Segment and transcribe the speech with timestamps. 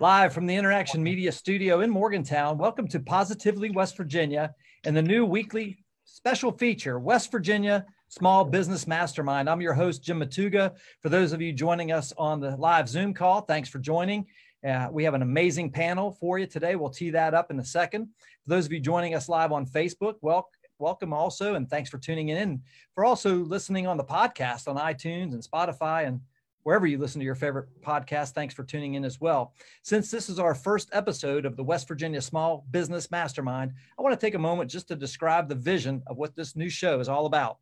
[0.00, 5.02] Live from the Interaction Media Studio in Morgantown, welcome to Positively West Virginia and the
[5.02, 9.50] new weekly special feature, West Virginia Small Business Mastermind.
[9.50, 10.76] I'm your host, Jim Matuga.
[11.02, 14.26] For those of you joining us on the live Zoom call, thanks for joining.
[14.64, 16.76] Uh, we have an amazing panel for you today.
[16.76, 18.06] We'll tee that up in a second.
[18.44, 21.98] For those of you joining us live on Facebook, well, welcome also, and thanks for
[21.98, 22.62] tuning in.
[22.94, 26.20] For also listening on the podcast on iTunes and Spotify and
[26.68, 28.32] wherever you listen to your favorite podcast.
[28.32, 29.54] Thanks for tuning in as well.
[29.84, 34.12] Since this is our first episode of the West Virginia Small Business Mastermind, I want
[34.12, 37.08] to take a moment just to describe the vision of what this new show is
[37.08, 37.56] all about.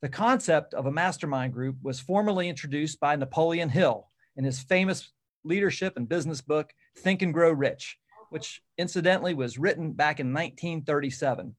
[0.00, 5.10] The concept of a mastermind group was formally introduced by Napoleon Hill in his famous
[5.42, 11.56] leadership and business book, Think and Grow Rich, which incidentally was written back in 1937.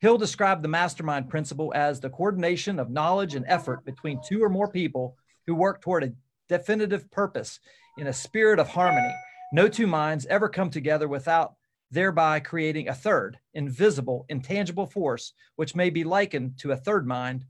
[0.00, 4.48] Hill described the mastermind principle as the coordination of knowledge and effort between two or
[4.48, 6.12] more people who work toward a
[6.48, 7.60] definitive purpose
[7.98, 9.12] in a spirit of harmony.
[9.52, 11.54] No two minds ever come together without
[11.90, 17.44] thereby creating a third, invisible, intangible force, which may be likened to a third mind,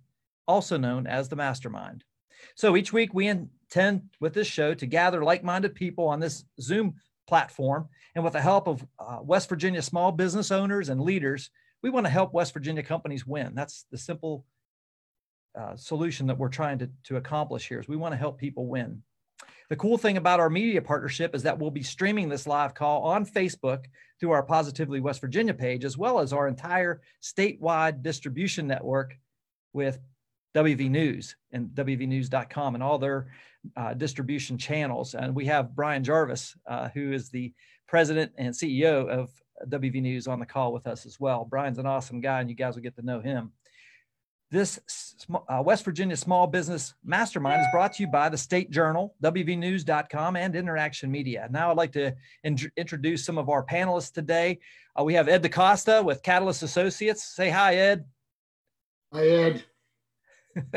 [0.49, 2.05] also known as the mastermind.
[2.57, 6.45] So each week we intend with this show to gather like minded people on this
[6.61, 6.95] Zoom
[7.29, 7.89] platform.
[8.17, 11.51] And with the help of uh, West Virginia small business owners and leaders,
[11.83, 13.55] we want to help West Virginia companies win.
[13.55, 14.45] That's the simple
[15.59, 18.67] uh, solution that we're trying to, to accomplish here is we want to help people
[18.67, 19.03] win.
[19.69, 23.03] The cool thing about our media partnership is that we'll be streaming this live call
[23.03, 23.85] on Facebook
[24.21, 29.17] through our Positively West Virginia page, as well as our entire statewide distribution network
[29.73, 29.99] with
[30.55, 33.29] WV News and WVNews.com and all their
[33.77, 35.15] uh, distribution channels.
[35.15, 37.53] And we have Brian Jarvis, uh, who is the
[37.89, 39.31] president and CEO of
[39.69, 41.45] WV News, on the call with us as well.
[41.45, 43.53] Brian's an awesome guy, and you guys will get to know him.
[44.53, 44.79] This
[45.49, 50.37] uh, West Virginia Small Business Mastermind is brought to you by the State Journal, WVNews.com,
[50.37, 51.49] and Interaction Media.
[51.51, 52.13] Now, I'd like to
[52.45, 54.59] in- introduce some of our panelists today.
[54.95, 57.25] Uh, we have Ed DaCosta with Catalyst Associates.
[57.25, 58.05] Say hi, Ed.
[59.15, 59.65] Hi, Ed.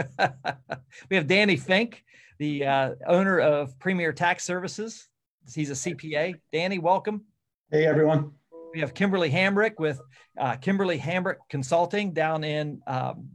[1.09, 2.05] we have Danny Fink,
[2.39, 5.09] the uh, owner of Premier Tax Services.
[5.53, 6.35] He's a CPA.
[6.53, 7.25] Danny, welcome.
[7.69, 8.31] Hey, everyone.
[8.73, 9.99] We have Kimberly Hambrick with
[10.39, 13.31] uh, Kimberly Hambrick Consulting down in um,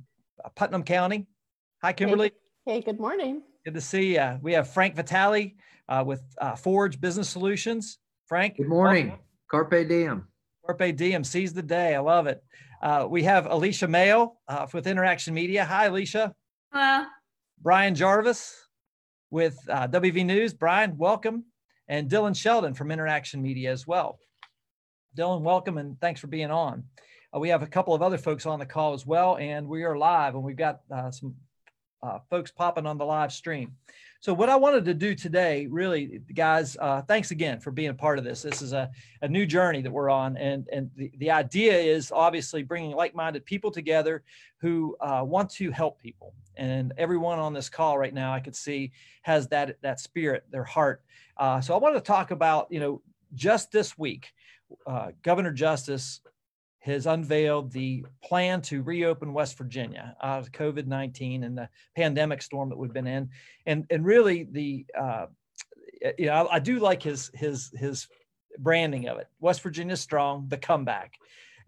[0.55, 1.27] Putnam County.
[1.83, 2.33] Hi, Kimberly.
[2.65, 3.43] Hey, hey, good morning.
[3.65, 4.39] Good to see you.
[4.43, 5.55] We have Frank Vitale
[5.89, 7.99] uh, with uh, Forge Business Solutions.
[8.27, 8.57] Frank.
[8.57, 9.09] Good morning.
[9.09, 9.25] Welcome.
[9.51, 10.29] Carpe diem.
[10.65, 11.25] Carpe diem.
[11.25, 11.95] Seize the day.
[11.95, 12.43] I love it.
[12.81, 15.65] Uh, we have Alicia Mayo uh, with Interaction Media.
[15.65, 16.35] Hi, Alicia.
[16.73, 17.07] Hello.
[17.61, 18.55] Brian Jarvis
[19.31, 20.55] with uh, WV News.
[20.55, 21.45] Brian, welcome.
[21.89, 24.19] And Dylan Sheldon from Interaction Media as well.
[25.17, 26.85] Dylan, welcome and thanks for being on.
[27.35, 29.85] Uh, we have a couple of other folks on the call as well, and we
[29.85, 31.35] are live, and we've got uh, some
[32.03, 33.77] uh, folks popping on the live stream.
[34.21, 37.95] So what I wanted to do today, really, guys, uh, thanks again for being a
[37.95, 38.43] part of this.
[38.43, 38.91] This is a,
[39.23, 43.45] a new journey that we're on, and and the, the idea is obviously bringing like-minded
[43.47, 44.23] people together
[44.61, 46.35] who uh, want to help people.
[46.57, 48.93] And everyone on this call right now, I could see,
[49.23, 51.03] has that that spirit, their heart.
[51.37, 53.03] Uh, so I wanted to talk about, you know,
[53.35, 54.33] just this week,
[55.23, 56.21] Governor Justice
[56.81, 62.43] has unveiled the plan to reopen West Virginia out of COVID 19 and the pandemic
[62.43, 63.29] storm that we've been in.
[63.67, 65.27] And, and really, the uh,
[66.19, 68.09] you know, I, I, do like his his his
[68.59, 69.29] branding of it.
[69.41, 71.15] West Virginia strong, the comeback.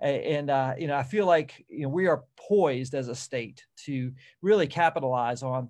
[0.00, 3.65] And uh, you know, I feel like you know we are poised as a state
[3.84, 5.69] to really capitalize on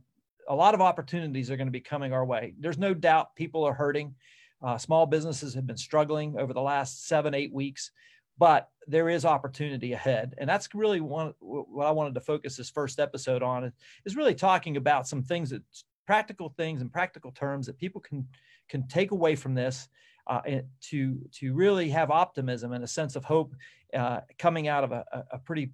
[0.49, 2.55] a lot of opportunities are going to be coming our way.
[2.59, 4.15] There's no doubt people are hurting.
[4.63, 7.91] Uh, small businesses have been struggling over the last seven, eight weeks
[8.39, 10.35] but there is opportunity ahead.
[10.39, 13.73] And that's really one what i wanted to focus this first episode on
[14.05, 15.63] is really talking about some things that
[16.07, 18.27] practical things and practical terms that people can
[18.69, 19.89] can take away from this
[20.27, 20.41] uh,
[20.81, 23.55] to to really have optimism and a sense of hope
[23.95, 25.73] uh, coming out of a, a pretty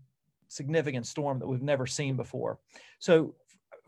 [0.48, 2.58] significant storm that we've never seen before.
[2.98, 3.34] So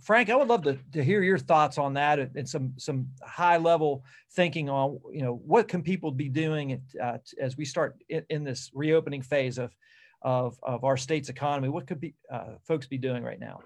[0.03, 3.56] Frank, I would love to, to hear your thoughts on that and some some high
[3.56, 8.25] level thinking on you know what can people be doing uh, as we start in,
[8.31, 9.75] in, this reopening phase of,
[10.23, 11.69] of of our state's economy.
[11.69, 13.61] What could be uh, folks be doing right now?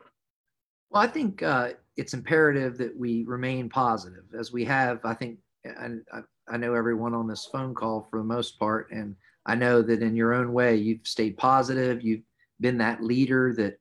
[0.90, 5.00] Well, I think uh, it's imperative that we remain positive, as we have.
[5.04, 8.90] I think, and I, I know everyone on this phone call for the most part,
[8.90, 9.16] and
[9.46, 12.02] I know that in your own way, you've stayed positive.
[12.02, 12.22] You've
[12.60, 13.78] been that leader that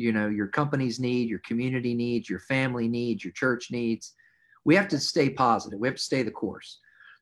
[0.00, 4.14] you know your company's need your community needs your family needs your church needs.
[4.64, 5.78] We have to stay positive.
[5.78, 6.78] We have to stay the course.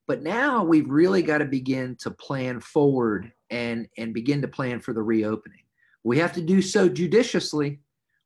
[0.06, 4.80] But now we've really got to begin to plan forward and and begin to plan
[4.80, 5.62] for the reopening.
[6.04, 7.80] We have to do so judiciously.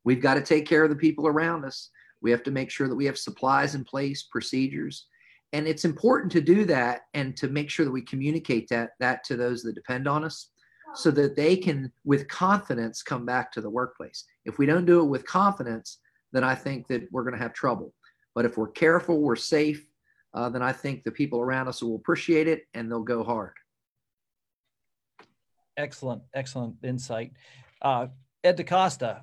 [0.04, 1.90] We've got to take care of the people around us.
[2.20, 5.06] We have to make sure that we have supplies in place procedures.
[5.52, 9.24] And it's important to do that and to make sure that we communicate that that
[9.24, 10.51] to those that depend on us
[10.94, 15.00] so that they can with confidence come back to the workplace if we don't do
[15.00, 15.98] it with confidence
[16.32, 17.92] then i think that we're going to have trouble
[18.34, 19.86] but if we're careful we're safe
[20.34, 23.54] uh, then i think the people around us will appreciate it and they'll go hard
[25.76, 27.32] excellent excellent insight
[27.80, 28.06] uh,
[28.44, 29.22] ed DaCosta,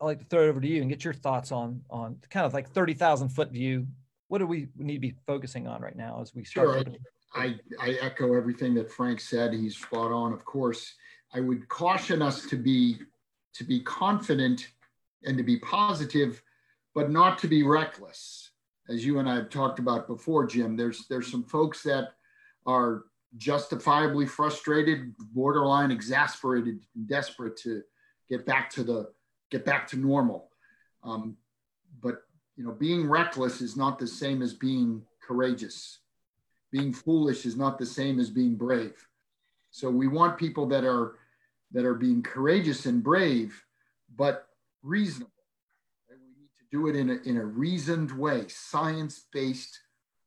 [0.00, 2.46] i'd like to throw it over to you and get your thoughts on on kind
[2.46, 3.86] of like 30000 foot view
[4.30, 6.86] what do we need to be focusing on right now as we start?
[6.86, 6.94] Sure.
[7.34, 9.52] I, I echo everything that Frank said.
[9.52, 10.32] He's spot on.
[10.32, 10.94] Of course,
[11.32, 12.98] I would caution us to be
[13.54, 14.68] to be confident
[15.24, 16.42] and to be positive,
[16.94, 18.50] but not to be reckless.
[18.88, 22.14] As you and I have talked about before, Jim, there's there's some folks that
[22.66, 23.04] are
[23.36, 27.82] justifiably frustrated, borderline exasperated, desperate to
[28.28, 29.10] get back to the
[29.50, 30.50] get back to normal.
[31.04, 31.36] Um,
[32.00, 32.22] but
[32.56, 35.98] you know, being reckless is not the same as being courageous.
[36.72, 39.06] Being foolish is not the same as being brave.
[39.70, 41.16] So we want people that are
[41.72, 43.64] that are being courageous and brave,
[44.16, 44.46] but
[44.82, 45.30] reasonable.
[46.10, 49.78] And we need to do it in a, in a reasoned way, science-based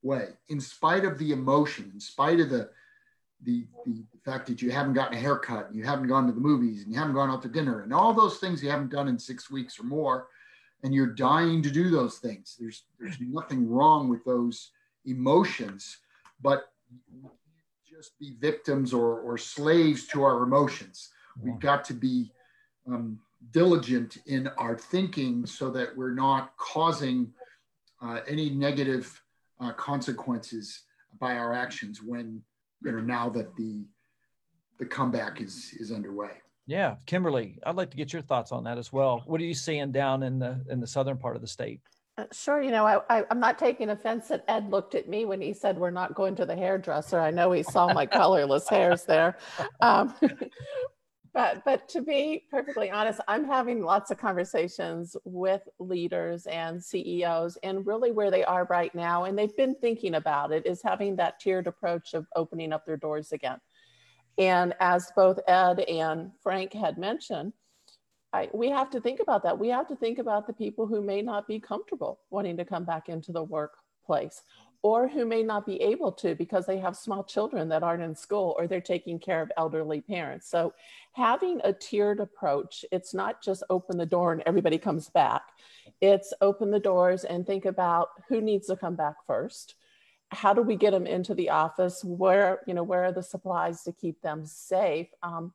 [0.01, 2.69] way, in spite of the emotion, in spite of the,
[3.43, 6.39] the, the fact that you haven't gotten a haircut, and you haven't gone to the
[6.39, 9.07] movies, and you haven't gone out to dinner, and all those things you haven't done
[9.07, 10.27] in six weeks or more
[10.83, 12.57] and you're dying to do those things.
[12.59, 14.71] There's there's nothing wrong with those
[15.05, 15.97] emotions,
[16.41, 16.69] but
[17.89, 21.09] just be victims or, or slaves to our emotions.
[21.41, 22.31] We've got to be
[22.87, 23.19] um,
[23.51, 27.33] diligent in our thinking so that we're not causing
[28.01, 29.21] uh, any negative
[29.59, 30.83] uh, consequences
[31.19, 32.41] by our actions when
[32.83, 33.85] you know now that the
[34.79, 36.31] the comeback is is underway.
[36.65, 39.23] Yeah, Kimberly, I'd like to get your thoughts on that as well.
[39.25, 41.81] What are you seeing down in the in the southern part of the state?
[42.15, 42.61] Uh, sure.
[42.61, 45.51] You know, I, I, am not taking offense that Ed looked at me when he
[45.51, 47.19] said we're not going to the hairdresser.
[47.19, 49.35] I know he saw my colorless hairs there.
[49.81, 50.13] Um,
[51.33, 57.57] but but to be perfectly honest, I'm having lots of conversations with leaders and CEOs,
[57.63, 61.15] and really where they are right now, and they've been thinking about it, is having
[61.17, 63.59] that tiered approach of opening up their doors again.
[64.37, 67.53] And as both Ed and Frank had mentioned,
[68.31, 69.57] I, we have to think about that.
[69.57, 72.83] We have to think about the people who may not be comfortable wanting to come
[72.83, 74.41] back into the workplace
[74.83, 78.15] or who may not be able to because they have small children that aren't in
[78.15, 80.47] school or they're taking care of elderly parents.
[80.49, 80.73] So
[81.13, 85.41] having a tiered approach, it's not just open the door and everybody comes back.
[86.01, 89.75] It's open the doors and think about who needs to come back first
[90.33, 92.03] how do we get them into the office?
[92.03, 95.07] Where, you know, where are the supplies to keep them safe?
[95.21, 95.53] Um,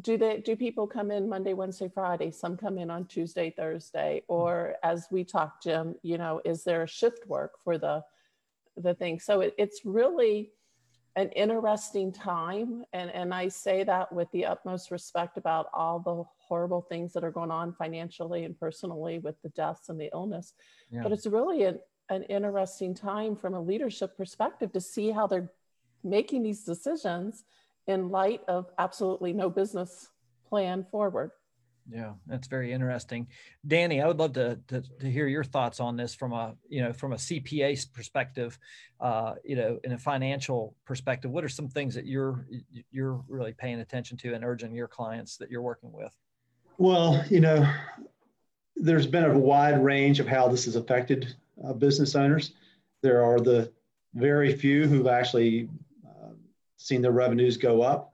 [0.00, 2.30] do they do people come in Monday, Wednesday, Friday?
[2.30, 6.82] Some come in on Tuesday, Thursday, or as we talked, Jim, you know, is there
[6.82, 8.04] a shift work for the
[8.76, 9.20] the thing?
[9.20, 10.50] So it, it's really
[11.16, 16.24] an interesting time, and and I say that with the utmost respect about all the
[16.38, 20.54] horrible things that are going on financially and personally with the deaths and the illness.
[20.90, 21.02] Yeah.
[21.02, 21.78] But it's really an
[22.10, 25.50] an interesting time from a leadership perspective to see how they're
[26.02, 27.44] making these decisions
[27.86, 30.08] in light of absolutely no business
[30.48, 31.30] plan forward.
[31.88, 33.26] Yeah, that's very interesting.
[33.66, 36.82] Danny, I would love to, to, to, hear your thoughts on this from a, you
[36.82, 38.58] know, from a CPA perspective,
[39.00, 42.46] uh, you know, in a financial perspective, what are some things that you're,
[42.92, 46.14] you're really paying attention to and urging your clients that you're working with?
[46.78, 47.68] Well, you know,
[48.76, 51.34] there's been a wide range of how this has affected
[51.64, 52.52] uh, business owners.
[53.02, 53.70] There are the
[54.14, 55.68] very few who've actually
[56.06, 56.30] uh,
[56.76, 58.09] seen their revenues go up.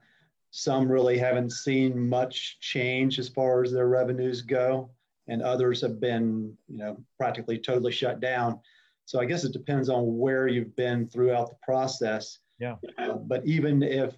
[0.57, 4.89] Some really haven't seen much change as far as their revenues go,
[5.27, 8.59] and others have been, you know, practically totally shut down.
[9.05, 12.39] So I guess it depends on where you've been throughout the process.
[12.59, 12.77] Yeah.
[12.97, 14.17] Uh, but even if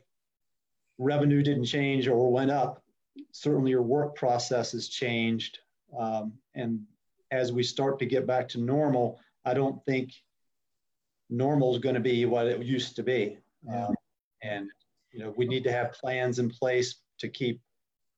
[0.98, 2.86] revenue didn't change or went up,
[3.34, 5.60] certainly your work process has changed.
[6.00, 6.80] Um, and
[7.32, 10.14] as we start to get back to normal, I don't think
[11.30, 13.40] normal is going to be what it used to be.
[13.68, 13.88] Yeah.
[13.88, 13.96] Um,
[14.42, 14.70] and
[15.12, 17.62] you know, we need to have plans in place to keep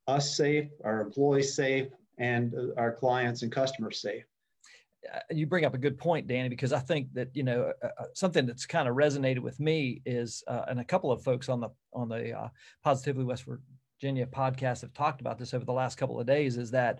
[0.07, 4.23] us safe, our employees safe, and uh, our clients and customers safe.
[5.11, 7.87] Uh, you bring up a good point, Danny, because I think that you know uh,
[7.99, 11.49] uh something that's kind of resonated with me is, uh, and a couple of folks
[11.49, 12.49] on the on the uh,
[12.83, 13.45] Positively West
[13.99, 16.57] Virginia podcast have talked about this over the last couple of days.
[16.57, 16.99] Is that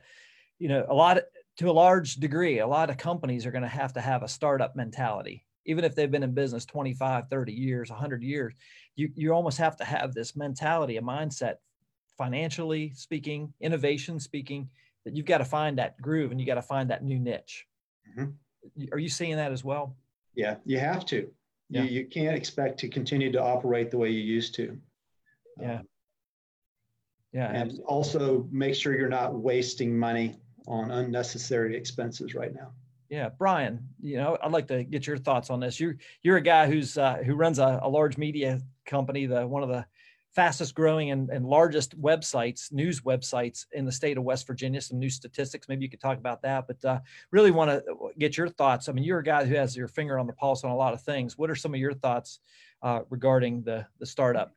[0.57, 1.19] you know a lot
[1.57, 4.27] to a large degree, a lot of companies are going to have to have a
[4.27, 5.45] startup mentality.
[5.65, 8.53] Even if they've been in business 25, 30 years, 100 years,
[8.95, 11.55] you, you almost have to have this mentality, a mindset,
[12.17, 14.69] financially speaking, innovation speaking,
[15.05, 17.65] that you've got to find that groove and you got to find that new niche.
[18.17, 18.85] Mm-hmm.
[18.91, 19.95] Are you seeing that as well?
[20.35, 21.29] Yeah, you have to.
[21.69, 21.83] Yeah.
[21.83, 24.77] You, you can't expect to continue to operate the way you used to.
[25.59, 25.79] Yeah.
[25.79, 25.87] Um,
[27.33, 27.47] yeah.
[27.47, 27.85] And absolutely.
[27.85, 30.37] also make sure you're not wasting money
[30.67, 32.71] on unnecessary expenses right now.
[33.11, 35.81] Yeah, Brian, you know, I'd like to get your thoughts on this.
[35.81, 39.63] You're you're a guy who's uh, who runs a, a large media company, the one
[39.63, 39.85] of the
[40.33, 44.79] fastest growing and, and largest websites, news websites in the state of West Virginia.
[44.79, 46.67] Some new statistics, maybe you could talk about that.
[46.67, 46.99] But uh,
[47.31, 47.83] really want to
[48.17, 48.87] get your thoughts.
[48.87, 50.93] I mean, you're a guy who has your finger on the pulse on a lot
[50.93, 51.37] of things.
[51.37, 52.39] What are some of your thoughts
[52.81, 54.55] uh, regarding the the startup?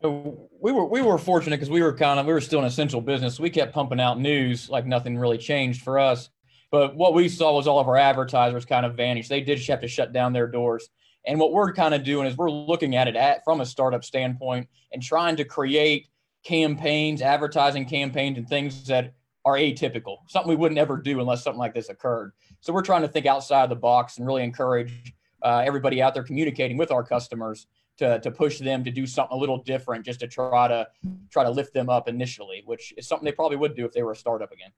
[0.00, 2.64] So we were we were fortunate because we were kind of we were still an
[2.64, 3.38] essential business.
[3.38, 6.30] we kept pumping out news like nothing really changed for us.
[6.70, 9.28] But what we saw was all of our advertisers kind of vanish.
[9.28, 10.88] They did have to shut down their doors.
[11.26, 14.04] And what we're kind of doing is we're looking at it at from a startup
[14.04, 16.06] standpoint and trying to create
[16.44, 21.58] campaigns, advertising campaigns, and things that are atypical, something we wouldn't ever do unless something
[21.58, 22.32] like this occurred.
[22.60, 26.24] So we're trying to think outside the box and really encourage uh, everybody out there
[26.24, 27.66] communicating with our customers
[27.98, 30.86] to, to push them to do something a little different, just to try to
[31.30, 34.02] try to lift them up initially, which is something they probably would do if they
[34.02, 34.70] were a startup again.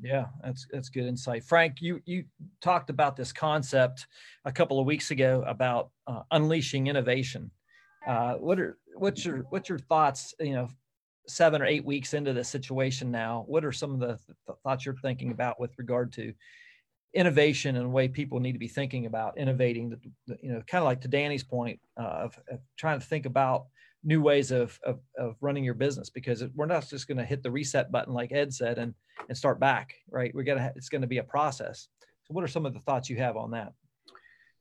[0.00, 1.80] Yeah, that's that's good insight, Frank.
[1.80, 2.24] You you
[2.60, 4.06] talked about this concept
[4.44, 7.50] a couple of weeks ago about uh, unleashing innovation.
[8.06, 10.34] Uh, what are what's your what's your thoughts?
[10.40, 10.68] You know,
[11.26, 14.84] seven or eight weeks into this situation now, what are some of the th- thoughts
[14.84, 16.34] you're thinking about with regard to
[17.14, 19.90] innovation and the way people need to be thinking about innovating?
[19.90, 23.06] The, the, you know, kind of like to Danny's point uh, of, of trying to
[23.06, 23.66] think about
[24.04, 27.42] new ways of, of, of running your business because we're not just going to hit
[27.42, 28.94] the reset button like ed said and
[29.28, 30.34] and start back right?
[30.34, 31.88] We're gonna it's going to be a process.
[32.24, 33.72] So what are some of the thoughts you have on that?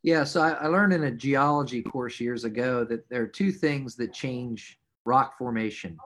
[0.01, 3.51] Yeah so I, I learned in a geology course years ago that there are two
[3.51, 5.97] things that change rock formation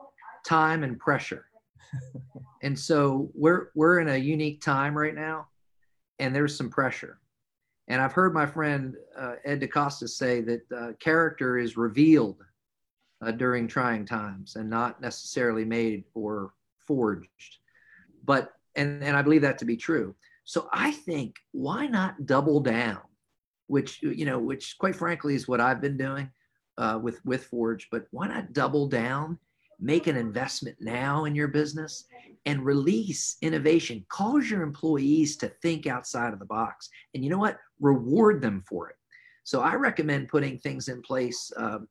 [0.46, 1.46] time and pressure.
[2.64, 5.48] And so we're we're in a unique time right now
[6.18, 7.20] and there's some pressure.
[7.88, 12.44] And i've heard my friend uh, ed DaCosta say that uh, character is revealed
[13.22, 17.58] uh, during trying times and not necessarily made or forged.
[18.26, 20.16] But, and, and I believe that to be true.
[20.44, 23.02] So I think why not double down,
[23.68, 26.30] which, you know, which quite frankly is what I've been doing
[26.78, 29.38] uh, with, with Forge, but why not double down,
[29.80, 32.06] make an investment now in your business
[32.46, 36.90] and release innovation, cause your employees to think outside of the box.
[37.14, 37.58] And you know what?
[37.80, 38.96] Reward them for it.
[39.44, 41.52] So I recommend putting things in place.
[41.58, 41.88] Um,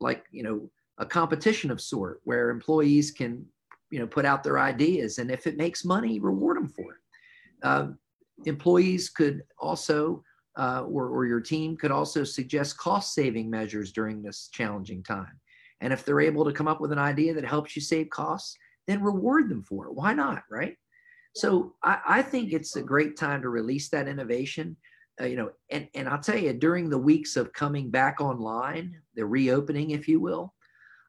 [0.00, 3.44] like you know a competition of sort where employees can
[3.90, 6.98] you know put out their ideas and if it makes money reward them for it.
[7.62, 7.88] Uh,
[8.44, 10.22] employees could also
[10.58, 15.38] uh, or, or your team could also suggest cost saving measures during this challenging time.
[15.82, 18.56] And if they're able to come up with an idea that helps you save costs
[18.86, 19.94] then reward them for it.
[19.94, 20.76] Why not right?
[21.34, 24.76] So I, I think it's a great time to release that innovation
[25.20, 28.94] Uh, you know, and, and I'll tell you, during the weeks of coming back online,
[29.14, 30.52] the reopening, if you will,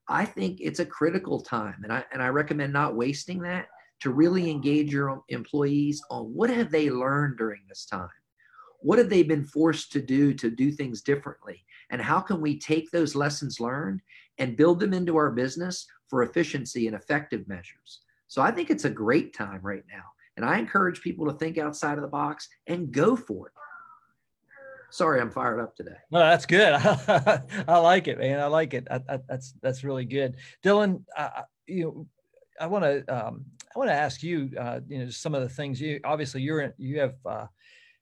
[0.07, 1.81] I think it's a critical time.
[1.83, 3.67] And I, and I recommend not wasting that
[3.99, 8.09] to really engage your employees on what have they learned during this time?
[8.79, 11.65] What have they been forced to do to do things differently?
[11.89, 14.01] And how can we take those lessons learned
[14.37, 18.01] and build them into our business for efficiency and effective measures?
[18.27, 20.03] So I think it's a great time right now.
[20.35, 23.53] And I encourage people to think outside of the box and go for it.
[24.97, 25.95] Sorry, I'm fired up today.
[26.09, 26.73] No, that's good.
[27.67, 28.39] I like it, man.
[28.39, 28.87] I like it.
[28.89, 31.03] I, I, that's that's really good, Dylan.
[31.15, 32.07] Uh, you know,
[32.59, 34.49] I want to um, I want to ask you.
[34.59, 37.45] Uh, you know, some of the things you obviously you're in, you have uh,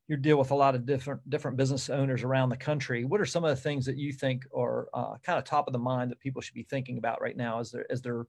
[0.07, 3.03] you deal with a lot of different different business owners around the country.
[3.03, 5.73] What are some of the things that you think are uh, kind of top of
[5.73, 8.25] the mind that people should be thinking about right now as they're as they're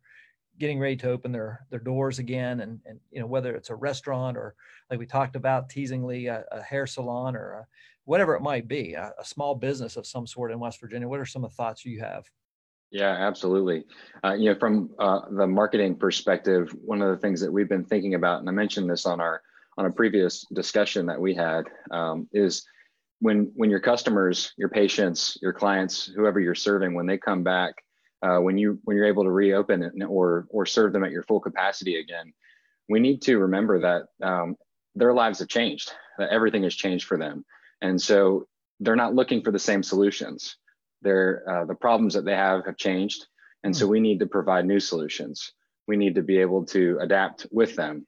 [0.58, 3.75] getting ready to open their their doors again and and you know whether it's a
[3.76, 4.56] restaurant or
[4.90, 7.66] like we talked about teasingly a, a hair salon or a,
[8.06, 11.08] whatever it might be, a, a, small business of some sort in West Virginia.
[11.08, 12.25] What are some of the thoughts you have?
[12.90, 13.84] Yeah, absolutely.
[14.25, 17.84] Uh, you know, from uh, the marketing perspective, one of the things that we've been
[17.84, 19.42] thinking about, and I mentioned this on our
[19.76, 22.64] on a previous discussion that we had, um, is
[23.20, 27.75] when when your customers, your patients, your clients, whoever you're serving, when they come back,
[28.22, 31.25] uh, when you when you're able to reopen it or or serve them at your
[31.25, 32.32] full capacity again,
[32.88, 34.56] we need to remember that um,
[34.94, 35.90] their lives have changed.
[36.18, 37.44] That everything has changed for them.
[37.83, 38.47] And so
[38.80, 40.56] they're not looking for the same solutions.
[41.02, 43.26] They're, uh, the problems that they have have changed.
[43.64, 43.92] And so hmm.
[43.92, 45.52] we need to provide new solutions.
[45.87, 48.06] We need to be able to adapt with them.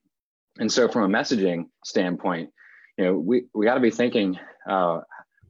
[0.58, 2.50] And so from a messaging standpoint,
[2.96, 5.00] you know, we, we got to be thinking, uh,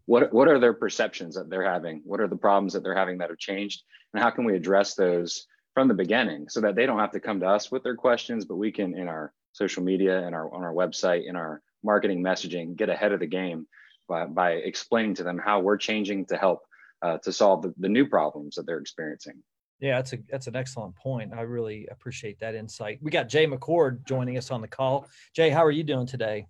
[0.04, 2.02] what, what are their perceptions that they're having?
[2.04, 3.82] What are the problems that they're having that have changed?
[4.12, 7.20] And how can we address those from the beginning so that they don't have to
[7.20, 10.52] come to us with their questions, but we can in our social media and our
[10.52, 13.66] on our website, in our marketing messaging, get ahead of the game
[14.08, 16.60] by, by explaining to them how we're changing to help
[17.02, 19.42] uh, to solve the, the new problems that they're experiencing.
[19.80, 21.32] Yeah, that's a that's an excellent point.
[21.32, 22.98] I really appreciate that insight.
[23.00, 25.08] We got Jay McCord joining us on the call.
[25.34, 26.48] Jay, how are you doing today?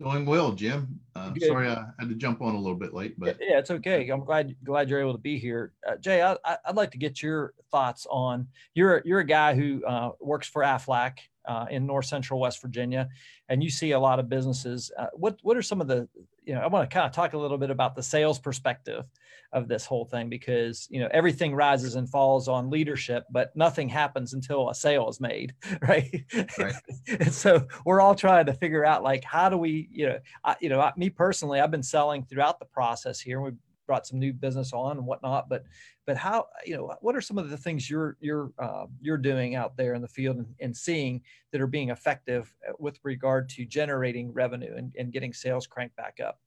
[0.00, 1.00] Doing well, Jim.
[1.16, 4.08] Uh, sorry I had to jump on a little bit late, but yeah, it's okay.
[4.10, 5.72] I'm glad glad you're able to be here.
[5.84, 6.36] Uh, Jay, I,
[6.68, 10.62] would like to get your thoughts on you're you're a guy who uh, works for
[10.62, 13.08] Aflac uh, in North Central West Virginia,
[13.48, 14.92] and you see a lot of businesses.
[14.96, 16.06] Uh, what what are some of the
[16.44, 19.04] you know I want to kind of talk a little bit about the sales perspective
[19.52, 23.88] of this whole thing because you know everything rises and falls on leadership, but nothing
[23.88, 26.24] happens until a sale is made, right?
[26.58, 26.74] right.
[27.08, 30.56] and so we're all trying to figure out like how do we you know I,
[30.60, 33.40] you know I, me personally I've been selling throughout the process here.
[33.40, 33.52] We
[33.88, 35.64] brought some new business on and whatnot, but
[36.06, 39.56] but how you know what are some of the things you're you're uh, you're doing
[39.56, 43.48] out there in the field and, and, seeing that are being effective uh, with regard
[43.48, 46.38] to generating revenue and, and getting sales cranked back up?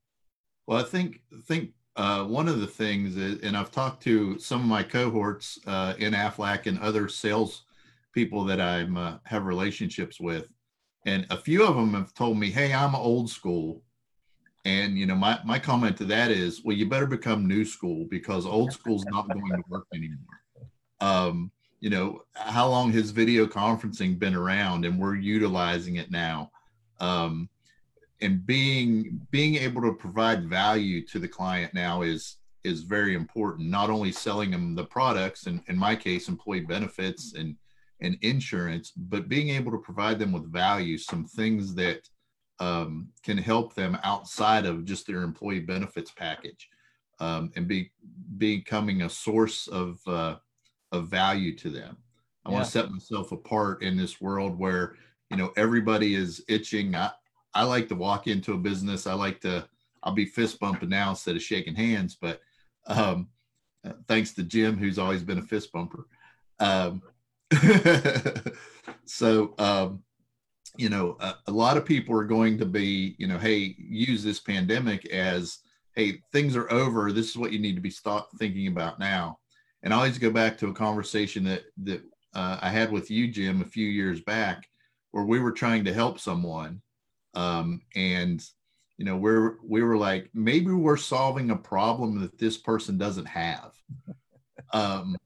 [0.68, 4.62] Well i think think uh, one of the things is, and i've talked to some
[4.62, 7.64] of my cohorts uh, in aflac and other sales
[8.14, 10.48] people that i'm uh, have relationships with
[11.06, 13.82] and a few of them have told me hey i'm old school
[14.66, 18.06] and you know, my my comment to that is, well, you better become new school
[18.10, 20.18] because old school's not going to work anymore.
[21.00, 26.52] Um, you know, how long has video conferencing been around, and we're utilizing it now.
[27.00, 27.50] Um,
[28.22, 33.68] and being being able to provide value to the client now is is very important.
[33.68, 37.56] Not only selling them the products, and in my case, employee benefits and
[38.02, 42.08] and insurance, but being able to provide them with value, some things that
[42.62, 46.70] um, can help them outside of just their employee benefits package
[47.20, 47.92] um, and be
[48.38, 50.36] becoming a source of uh,
[50.92, 51.98] of value to them.
[52.46, 52.54] I yeah.
[52.54, 54.96] want to set myself apart in this world where
[55.32, 56.94] you know everybody is itching.
[56.96, 57.10] I,
[57.56, 59.08] I like to walk into a business.
[59.08, 59.68] I like to
[60.04, 62.42] I'll be fist bumping now instead of shaking hands, but
[62.86, 63.28] um,
[64.08, 66.06] thanks to Jim, who's always been a fist bumper.
[66.60, 67.02] Um,
[69.06, 70.04] so um,
[70.78, 74.24] you know, a, a, lot of people are going to be, you know, hey, use
[74.24, 75.60] this pandemic as,
[75.96, 77.12] hey, things are over.
[77.12, 79.40] This is what you need to be start thinking about now.
[79.84, 82.02] And I always go back to a conversation that that
[82.34, 84.68] uh, I had with you, Jim, a few years back,
[85.12, 86.82] where we were trying to help someone,
[87.34, 88.42] um, and
[88.98, 93.26] you know, we're we were like, maybe we're solving a problem that this person doesn't
[93.26, 93.74] have.
[94.74, 95.18] Um,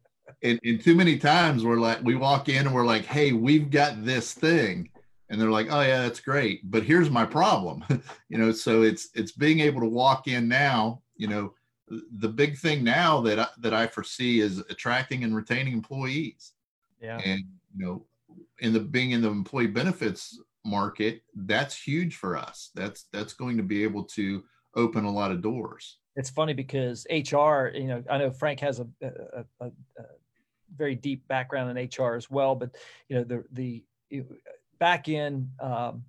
[0.41, 3.69] and, and too many times we're like, we walk in and we're like, hey, we've
[3.69, 4.89] got this thing
[5.29, 7.83] and they're like oh yeah that's great but here's my problem.
[8.29, 11.53] You know so it's it's being able to walk in now you know
[12.17, 16.53] the big thing now that I, that I foresee is attracting and retaining employees.
[17.01, 17.19] Yeah.
[17.23, 17.43] And
[17.75, 18.05] you know
[18.59, 22.71] in the being in the employee benefits market that's huge for us.
[22.75, 24.43] That's that's going to be able to
[24.75, 25.97] open a lot of doors.
[26.15, 30.05] It's funny because hr you know i know frank has a, a, a, a
[30.75, 32.73] very deep background in hr as well but
[33.09, 33.83] you know the the
[34.79, 36.03] back in um,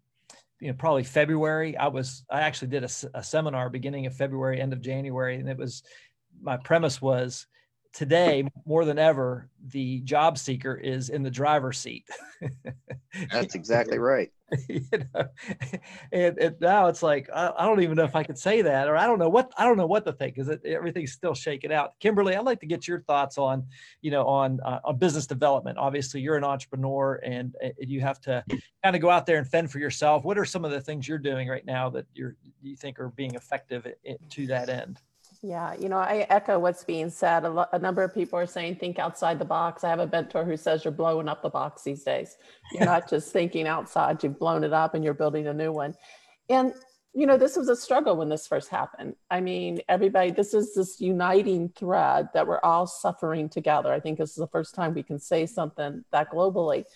[0.61, 1.77] you know probably February.
[1.77, 5.49] I was I actually did a, a, seminar beginning of February, end of January, and
[5.49, 5.83] it was
[6.41, 7.47] my premise was
[7.93, 12.05] today more than ever the job seeker is in the driver's seat.
[13.33, 14.31] That's exactly right.
[14.69, 15.29] you know,
[16.13, 18.87] and, and, now it's like I, I, don't even know if I could say that,
[18.87, 21.73] or I don't know what I don't know what to think because everything's still shaking
[21.73, 21.99] out.
[21.99, 23.67] Kimberly, I'd like to get your thoughts on,
[24.03, 25.79] you know, on uh, on business development.
[25.79, 28.45] Obviously, you're an entrepreneur, and uh, you have to
[28.85, 30.25] kind of go out there and fend for yourself.
[30.25, 33.09] What are some of the things you're doing right now that you're you think are
[33.09, 33.85] being effective
[34.31, 35.01] to that end?
[35.47, 37.45] Yeah, you know, I echo what's being said.
[37.45, 39.85] A, lo- a, number of people are saying, think outside the box.
[39.85, 42.37] I have a mentor who says you're blowing up the box these days.
[42.73, 45.95] You're not just thinking outside, you've blown it up and you're building a new one.
[46.49, 46.73] And,
[47.15, 49.15] you know, this was a struggle when this first happened.
[49.31, 53.93] I mean, everybody, this is this uniting thread that we're all suffering together.
[53.93, 56.87] I think this is the first time we can say something that globally.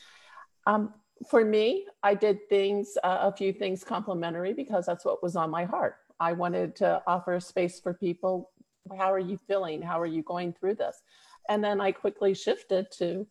[0.66, 0.92] Um,
[1.28, 5.50] for me, I did things, uh, a few things complimentary because that's what was on
[5.50, 5.94] my heart.
[6.20, 8.50] I wanted to offer a space for people.
[8.96, 9.83] How are you feeling?
[9.83, 11.00] How are you going through this?
[11.48, 13.26] And then I quickly shifted to,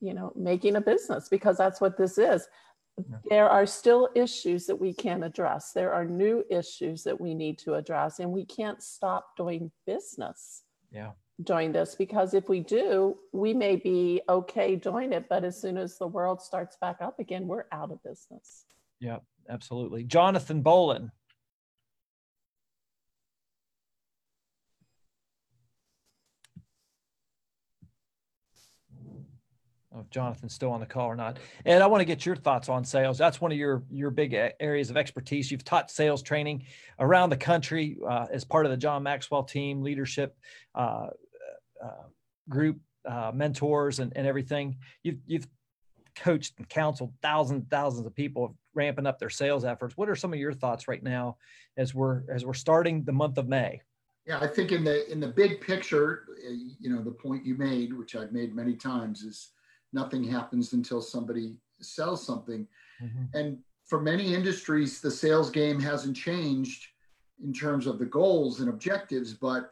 [0.00, 2.46] you know, making a business because that's what this is.
[2.98, 3.16] Yeah.
[3.28, 5.72] There are still issues that we can address.
[5.72, 10.62] There are new issues that we need to address, and we can't stop doing business.
[10.92, 11.12] Yeah.
[11.42, 15.76] Doing this because if we do, we may be okay doing it, but as soon
[15.76, 18.66] as the world starts back up again, we're out of business.
[19.00, 19.18] Yeah,
[19.48, 20.04] absolutely.
[20.04, 21.10] Jonathan Bolin,
[30.00, 31.38] if Jonathan's still on the call or not.
[31.64, 33.18] Ed, I want to get your thoughts on sales.
[33.18, 35.50] That's one of your your big areas of expertise.
[35.50, 36.64] You've taught sales training
[36.98, 40.36] around the country uh, as part of the John Maxwell team leadership
[40.74, 41.08] uh,
[41.82, 42.08] uh,
[42.48, 44.76] group, uh, mentors, and, and everything.
[45.02, 45.46] You've you've
[46.16, 49.96] coached and counseled thousands thousands of people ramping up their sales efforts.
[49.96, 51.36] What are some of your thoughts right now
[51.76, 53.80] as we're as we're starting the month of May?
[54.26, 56.24] Yeah, I think in the in the big picture,
[56.80, 59.50] you know, the point you made, which I've made many times, is
[59.94, 62.66] nothing happens until somebody sells something.
[63.02, 63.38] Mm-hmm.
[63.38, 66.86] And for many industries, the sales game hasn't changed
[67.42, 69.70] in terms of the goals and objectives, but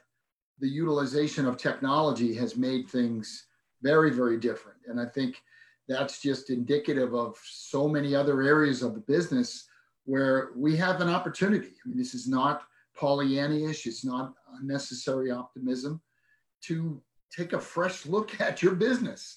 [0.59, 3.47] the utilization of technology has made things
[3.83, 4.79] very, very different.
[4.87, 5.43] And I think
[5.89, 9.69] that's just indicative of so many other areas of the business
[10.05, 11.73] where we have an opportunity.
[11.85, 12.63] I mean, this is not
[12.99, 16.01] Pollyannish, it's not unnecessary optimism
[16.63, 17.01] to
[17.35, 19.37] take a fresh look at your business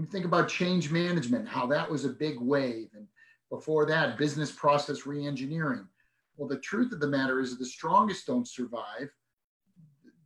[0.00, 2.88] you think about change management, how that was a big wave.
[2.94, 3.06] And
[3.50, 5.86] before that, business process reengineering.
[6.36, 9.10] Well, the truth of the matter is the strongest don't survive,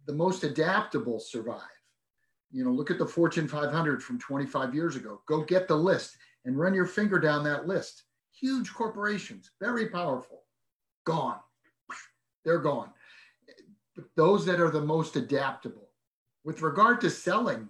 [0.07, 1.61] the most adaptable survive.
[2.53, 5.21] You know, look at the Fortune 500 from 25 years ago.
[5.27, 8.05] Go get the list and run your finger down that list.
[8.31, 10.45] Huge corporations, very powerful,
[11.05, 11.41] gone.
[12.45, 12.91] They're gone.
[14.15, 15.89] Those that are the most adaptable.
[16.45, 17.69] With regard to selling,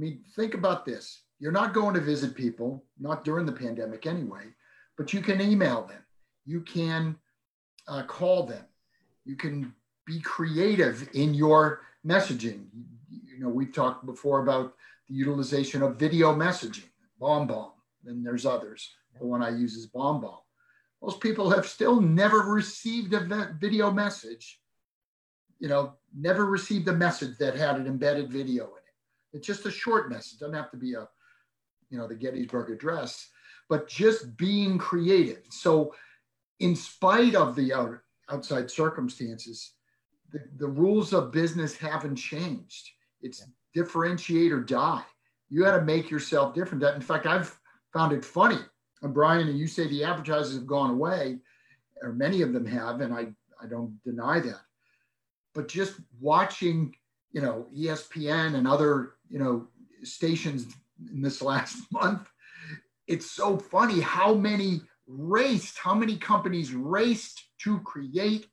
[0.00, 1.24] I mean, think about this.
[1.40, 4.44] You're not going to visit people, not during the pandemic anyway,
[4.96, 6.02] but you can email them.
[6.46, 7.16] You can
[7.86, 8.64] uh, call them.
[9.26, 9.74] You can
[10.06, 12.64] be creative in your messaging.
[13.10, 14.72] You know, we've talked before about
[15.06, 16.88] the utilization of video messaging,
[17.20, 17.72] BombBomb,
[18.06, 18.94] and there's others.
[19.18, 20.40] The one I use is BombBomb.
[21.02, 24.62] Most people have still never received a video message,
[25.58, 28.79] you know, never received a message that had an embedded video in.
[29.32, 30.34] It's just a short message.
[30.34, 31.08] It doesn't have to be a,
[31.90, 33.28] you know, the Gettysburg Address,
[33.68, 35.42] but just being creative.
[35.50, 35.94] So,
[36.58, 39.72] in spite of the out, outside circumstances,
[40.32, 42.90] the, the rules of business haven't changed.
[43.22, 43.82] It's yeah.
[43.82, 45.04] differentiate or die.
[45.48, 46.82] You got to make yourself different.
[46.82, 47.58] In fact, I've
[47.92, 48.60] found it funny.
[49.02, 51.38] And Brian, and you say the advertisers have gone away,
[52.02, 53.28] or many of them have, and I,
[53.62, 54.60] I don't deny that.
[55.54, 56.94] But just watching,
[57.32, 59.66] you know, ESPN and other you know
[60.02, 60.66] stations
[61.12, 62.28] in this last month
[63.06, 68.46] it's so funny how many raced how many companies raced to create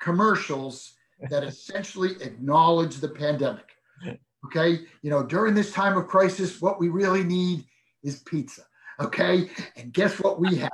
[0.00, 0.94] commercials
[1.30, 3.68] that essentially acknowledge the pandemic.
[4.46, 4.80] Okay?
[5.02, 7.64] You know during this time of crisis what we really need
[8.02, 8.62] is pizza.
[8.98, 9.48] Okay?
[9.76, 10.72] And guess what we have?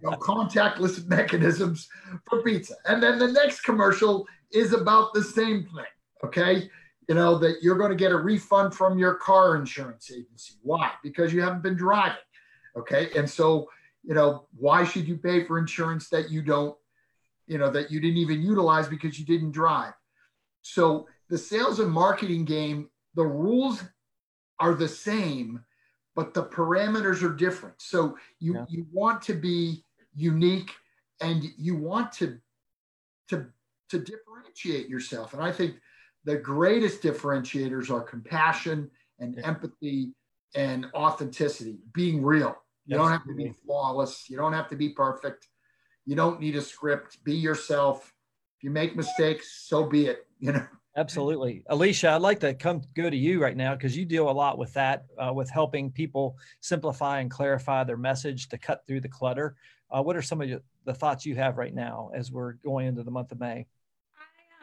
[0.00, 1.88] You know, contactless mechanisms
[2.26, 2.74] for pizza.
[2.86, 5.92] And then the next commercial is about the same thing.
[6.24, 6.70] Okay
[7.08, 10.54] you know, that you're going to get a refund from your car insurance agency.
[10.62, 10.92] Why?
[11.02, 12.16] Because you haven't been driving.
[12.76, 13.10] Okay.
[13.16, 13.68] And so,
[14.02, 16.76] you know, why should you pay for insurance that you don't,
[17.46, 19.94] you know, that you didn't even utilize because you didn't drive?
[20.62, 23.82] So the sales and marketing game, the rules
[24.60, 25.64] are the same,
[26.14, 27.74] but the parameters are different.
[27.78, 28.64] So you, yeah.
[28.68, 29.84] you want to be
[30.14, 30.70] unique
[31.20, 32.38] and you want to,
[33.28, 33.46] to,
[33.90, 35.34] to differentiate yourself.
[35.34, 35.76] And I think
[36.24, 40.12] the greatest differentiators are compassion and empathy
[40.54, 42.56] and authenticity, being real.
[42.86, 44.28] You don't have to be flawless.
[44.28, 45.48] You don't have to be perfect.
[46.04, 47.22] You don't need a script.
[47.24, 48.12] Be yourself.
[48.58, 50.26] If you make mistakes, so be it.
[50.42, 50.66] You know.
[50.96, 52.10] Absolutely, Alicia.
[52.10, 54.72] I'd like to come go to you right now because you deal a lot with
[54.72, 59.54] that, uh, with helping people simplify and clarify their message to cut through the clutter.
[59.88, 60.50] Uh, what are some of
[60.84, 63.68] the thoughts you have right now as we're going into the month of May?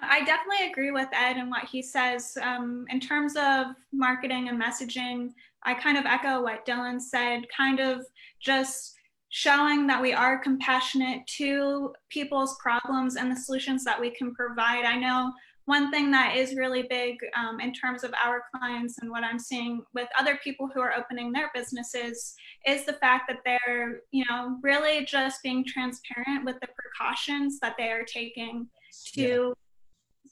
[0.01, 2.38] I definitely agree with Ed and what he says.
[2.41, 5.31] Um, in terms of marketing and messaging,
[5.63, 8.05] I kind of echo what Dylan said, kind of
[8.41, 8.95] just
[9.29, 14.85] showing that we are compassionate to people's problems and the solutions that we can provide.
[14.85, 15.31] I know
[15.65, 19.38] one thing that is really big um, in terms of our clients and what I'm
[19.38, 22.33] seeing with other people who are opening their businesses
[22.65, 27.75] is the fact that they're, you know, really just being transparent with the precautions that
[27.77, 28.67] they are taking
[29.13, 29.53] to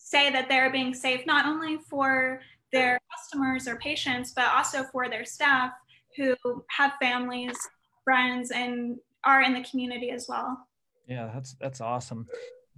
[0.08, 2.40] say that they're being safe not only for
[2.72, 5.72] their customers or patients, but also for their staff
[6.16, 6.36] who
[6.70, 7.58] have families,
[8.04, 10.66] friends, and are in the community as well.
[11.08, 12.26] Yeah, that's that's awesome.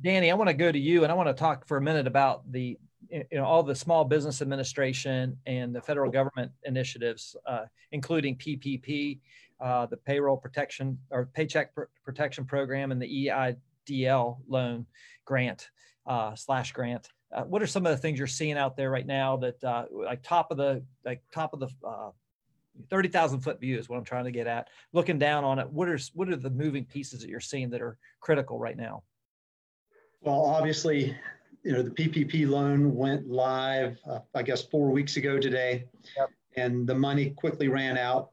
[0.01, 2.07] Danny, I want to go to you and I want to talk for a minute
[2.07, 2.77] about the
[3.11, 9.19] you know all the small business administration and the federal government initiatives, uh, including PPP,
[9.61, 14.85] uh, the payroll protection or paycheck pr- protection program, and the EIDL loan
[15.25, 15.69] grant
[16.07, 19.05] uh, slash grant uh, what are some of the things you're seeing out there right
[19.05, 22.09] now that uh, like top of the like top of the uh,
[22.89, 24.69] 30,000 foot view is what I'm trying to get at.
[24.93, 27.81] Looking down on it, what are what are the moving pieces that you're seeing that
[27.81, 29.03] are critical right now?
[30.21, 31.15] Well, obviously,
[31.63, 35.85] you know the PPP loan went live, uh, I guess, four weeks ago today,
[36.17, 36.29] yep.
[36.55, 38.31] and the money quickly ran out.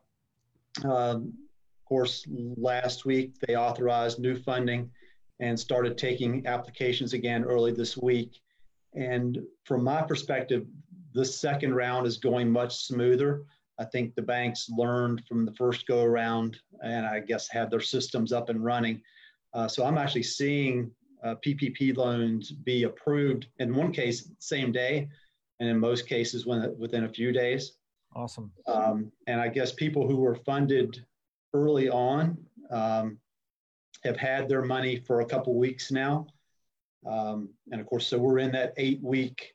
[0.84, 1.34] Um,
[1.80, 4.90] of course, last week they authorized new funding
[5.38, 8.40] and started taking applications again early this week.
[8.96, 10.66] And from my perspective,
[11.12, 13.44] the second round is going much smoother.
[13.78, 17.80] I think the banks learned from the first go around and I guess have their
[17.80, 19.02] systems up and running.
[19.52, 20.90] Uh, so I'm actually seeing
[21.22, 25.08] uh, PPP loans be approved in one case same day,
[25.60, 27.72] and in most cases when, within a few days.
[28.14, 28.50] Awesome.
[28.66, 31.04] Um, and I guess people who were funded
[31.52, 32.38] early on
[32.70, 33.18] um,
[34.04, 36.26] have had their money for a couple weeks now.
[37.08, 39.54] Um, and of course, so we're in that eight week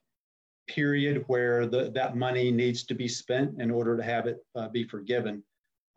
[0.67, 4.69] period where the, that money needs to be spent in order to have it uh,
[4.69, 5.43] be forgiven.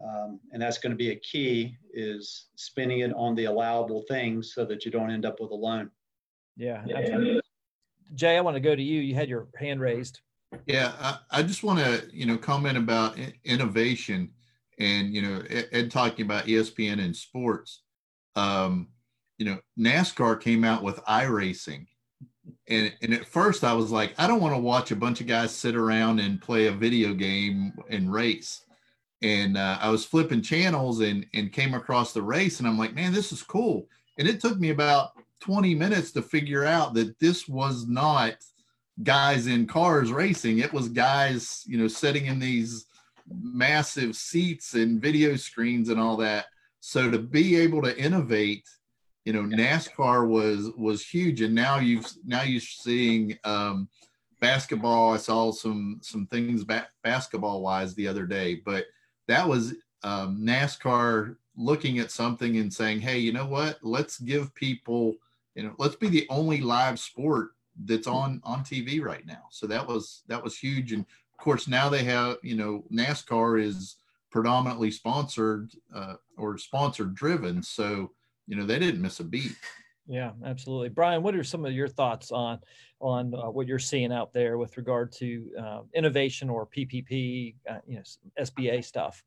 [0.05, 4.53] Um, and that's going to be a key is spending it on the allowable things
[4.53, 5.91] so that you don't end up with a loan.
[6.57, 6.83] Yeah.
[6.87, 7.39] yeah.
[8.15, 9.01] Jay, I want to go to you.
[9.01, 10.21] You had your hand raised.
[10.67, 14.31] Yeah, I, I just want to, you know, comment about innovation
[14.79, 17.83] and, you know, Ed, Ed talking about ESPN and sports.
[18.37, 18.89] Um,
[19.39, 21.87] you know, NASCAR came out with iRacing
[22.69, 25.27] and and at first I was like, I don't want to watch a bunch of
[25.27, 28.65] guys sit around and play a video game and race.
[29.23, 32.95] And uh, I was flipping channels and and came across the race, and I'm like,
[32.95, 33.89] man, this is cool.
[34.19, 38.35] And it took me about 20 minutes to figure out that this was not
[39.03, 40.59] guys in cars racing.
[40.59, 42.87] It was guys, you know, sitting in these
[43.29, 46.47] massive seats and video screens and all that.
[46.81, 48.69] So to be able to innovate
[49.25, 53.89] you know nascar was was huge and now you've now you're seeing um,
[54.41, 55.15] basketball.
[55.15, 58.85] I saw some some things ba- basketball wise the other day but
[59.27, 63.79] that was um, nascar looking at something and saying hey you know what?
[63.83, 65.17] Let's give people
[65.55, 67.51] you know let's be the only live sport
[67.87, 69.45] that's on on tv right now.
[69.51, 73.63] So that was that was huge and of course now they have you know nascar
[73.63, 73.97] is
[74.31, 78.11] predominantly sponsored uh, or sponsored driven so
[78.47, 79.53] you know they didn't miss a beat.
[80.07, 80.91] Yeah absolutely.
[80.91, 82.61] Brian what are some of your thoughts on
[83.01, 87.79] on uh, what you're seeing out there with regard to uh, innovation or ppp uh,
[87.87, 88.03] you know
[88.41, 89.23] sba stuff?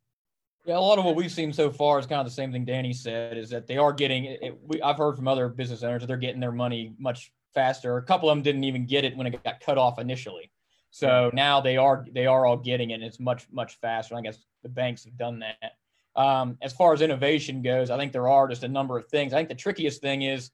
[0.65, 2.65] Yeah a lot of what we've seen so far is kind of the same thing
[2.65, 6.01] danny said is that they are getting it, we, i've heard from other business owners
[6.01, 7.97] that they're getting their money much faster.
[7.97, 10.51] A couple of them didn't even get it when it got cut off initially.
[10.91, 14.15] So now they are they are all getting it and it's much much faster.
[14.15, 15.73] I guess the banks have done that
[16.17, 19.33] um, as far as innovation goes, I think there are just a number of things.
[19.33, 20.51] I think the trickiest thing is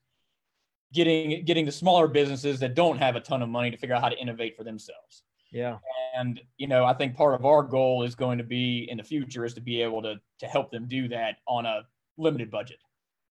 [0.93, 4.02] getting getting the smaller businesses that don't have a ton of money to figure out
[4.02, 5.23] how to innovate for themselves.
[5.52, 5.78] Yeah.
[6.15, 9.04] And you know, I think part of our goal is going to be in the
[9.04, 11.84] future is to be able to to help them do that on a
[12.17, 12.80] limited budget.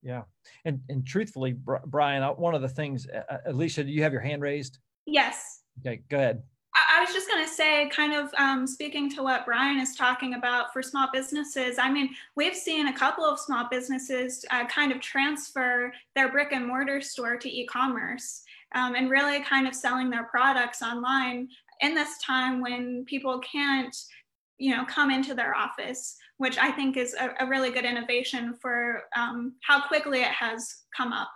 [0.02, 0.22] Yeah.
[0.64, 1.52] And and truthfully,
[1.86, 4.78] Brian, uh, one of the things, uh, uh, Alicia, do you have your hand raised?
[5.04, 5.62] Yes.
[5.80, 6.42] Okay, go ahead.
[6.74, 10.34] I was just going to say, kind of um, speaking to what Brian is talking
[10.34, 11.78] about for small businesses.
[11.78, 16.52] I mean, we've seen a couple of small businesses uh, kind of transfer their brick
[16.52, 18.42] and mortar store to e commerce
[18.74, 21.48] um, and really kind of selling their products online
[21.80, 23.96] in this time when people can't
[24.58, 28.54] you know come into their office which i think is a, a really good innovation
[28.60, 31.30] for um, how quickly it has come up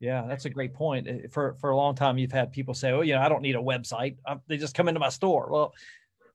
[0.00, 1.08] yeah, that's a great point.
[1.08, 3.42] Eh, for for a long time, you've had people say, "Oh, you know, I don't
[3.42, 4.16] need a website.
[4.26, 5.74] I'm, they just come into my store." Well,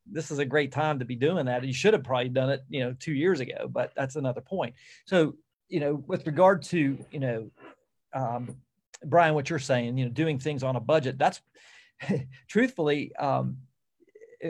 [0.06, 1.64] this is a great time to be doing that.
[1.64, 3.70] You should have probably done it, you know, two years ago.
[3.70, 4.76] But that's another point.
[5.06, 5.36] So,
[5.70, 7.50] you know, with regard to, you know,
[8.14, 8.58] um,
[9.06, 11.18] Brian, what you're saying, you know, doing things on a budget.
[11.18, 11.42] That's
[12.48, 13.58] truthfully, um,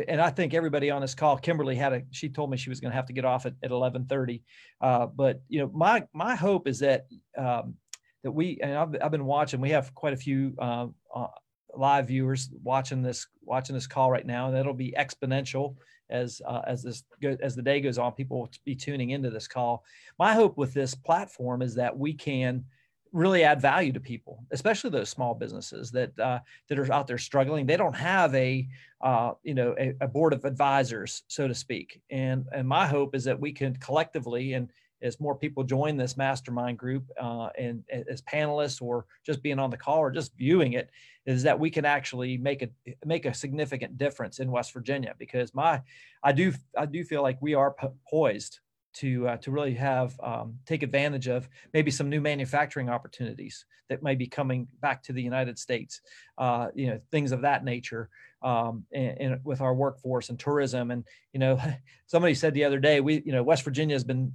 [0.07, 2.01] and I think everybody on this call, Kimberly had a.
[2.09, 4.41] She told me she was going to have to get off at, at 11:30.
[4.81, 7.05] Uh, but you know, my my hope is that.
[7.37, 7.75] Um,
[8.23, 9.61] that we and I've, I've been watching.
[9.61, 11.27] We have quite a few uh, uh,
[11.75, 15.75] live viewers watching this watching this call right now, and that'll be exponential
[16.09, 18.13] as uh, as this go, as the day goes on.
[18.13, 19.83] People will be tuning into this call.
[20.17, 22.63] My hope with this platform is that we can
[23.11, 27.17] really add value to people, especially those small businesses that uh, that are out there
[27.17, 27.65] struggling.
[27.65, 28.67] They don't have a
[29.01, 32.01] uh, you know a, a, board of advisors, so to speak.
[32.09, 34.69] And and my hope is that we can collectively and
[35.03, 39.69] as more people join this mastermind group uh, and as panelists or just being on
[39.69, 40.89] the call or just viewing it
[41.25, 42.69] is that we can actually make a
[43.05, 45.81] make a significant difference in West Virginia because my
[46.23, 47.75] I do I do feel like we are
[48.09, 48.59] poised
[48.95, 54.01] to uh, to really have um, take advantage of maybe some new manufacturing opportunities that
[54.01, 56.01] may be coming back to the United States,
[56.37, 58.09] uh, you know, things of that nature.
[58.43, 60.91] um, and, and, with our workforce and tourism.
[60.91, 61.59] And you know,
[62.07, 64.33] somebody said the other day, we you know West Virginia has been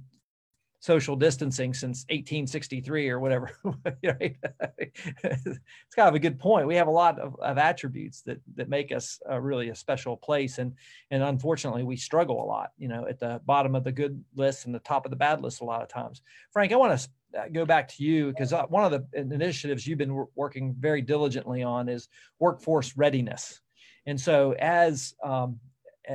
[0.79, 3.51] social distancing since 1863 or whatever.
[4.03, 5.59] it's
[5.95, 6.67] kind of a good point.
[6.67, 10.15] We have a lot of, of attributes that that make us uh, really a special
[10.15, 10.73] place, and
[11.11, 12.71] and unfortunately we struggle a lot.
[12.77, 15.41] You know, at the bottom of the good list and the top of the bad
[15.41, 16.21] list a lot of times.
[16.51, 19.85] Frank, I want to uh, go back to you because uh, one of the initiatives
[19.85, 22.07] you've been working very diligently on is
[22.39, 23.59] workforce readiness,
[24.05, 25.59] and so as um,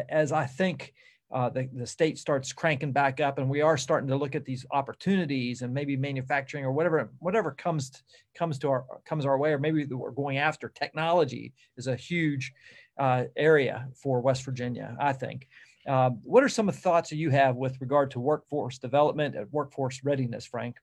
[0.09, 0.95] as I think
[1.35, 4.45] uh, the, the state starts cranking back up and we are starting to look at
[4.45, 8.01] these opportunities and maybe manufacturing or whatever whatever comes to,
[8.37, 12.53] comes to our comes our way or maybe we're going after technology is a huge
[12.99, 15.49] uh, area for west virginia i think.
[15.87, 19.37] Uh, what are some of the thoughts that you have with regard to workforce development
[19.37, 20.77] and workforce readiness frank?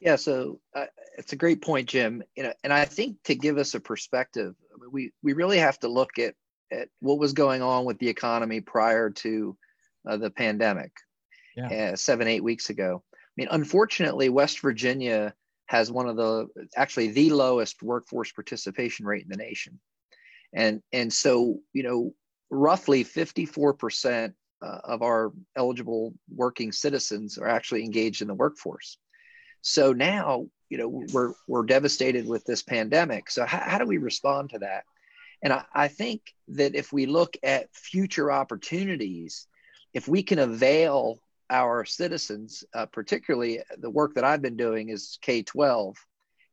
[0.00, 0.86] Yeah so uh,
[1.18, 4.54] it's a great point jim you know, and i think to give us a perspective
[4.90, 6.34] we we really have to look at
[6.74, 9.56] at what was going on with the economy prior to
[10.08, 10.92] uh, the pandemic
[11.56, 11.92] yeah.
[11.92, 13.02] uh, seven, eight weeks ago.
[13.12, 15.34] I mean, unfortunately, West Virginia
[15.66, 19.80] has one of the actually the lowest workforce participation rate in the nation.
[20.52, 22.14] And, and so, you know,
[22.50, 24.32] roughly 54%
[24.62, 28.98] uh, of our eligible working citizens are actually engaged in the workforce.
[29.62, 33.30] So now, you know, we're, we're devastated with this pandemic.
[33.30, 34.84] So how, how do we respond to that?
[35.44, 39.46] And I, I think that if we look at future opportunities,
[39.92, 45.18] if we can avail our citizens, uh, particularly the work that I've been doing is
[45.20, 45.94] K 12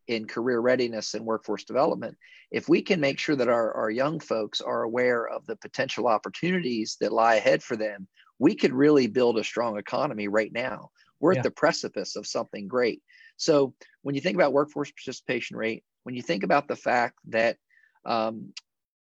[0.08, 2.18] in career readiness and workforce development.
[2.52, 6.08] If we can make sure that our, our young folks are aware of the potential
[6.08, 8.08] opportunities that lie ahead for them,
[8.40, 10.90] we could really build a strong economy right now.
[11.22, 11.40] We're yeah.
[11.40, 13.02] at the precipice of something great.
[13.38, 17.58] So when you think about workforce participation rate, when you think about the fact that
[18.06, 18.54] um,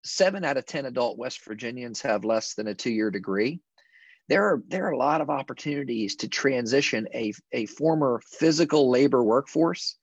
[0.04, 3.60] seven out of 10 adult West Virginians have less than a two year degree.
[4.28, 9.24] There are, there are a lot of opportunities to transition a, a former physical labor
[9.24, 9.98] workforce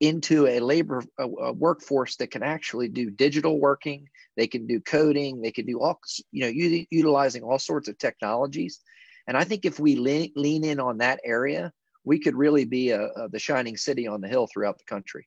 [0.00, 4.06] into a labor a, a workforce that can actually do digital working
[4.36, 5.98] they can do coding they can do all
[6.32, 8.80] you know u- utilizing all sorts of technologies.
[9.26, 11.72] And i think if we lean, lean in on that area
[12.04, 15.26] we could really be a, a, the shining city on the hill throughout the country.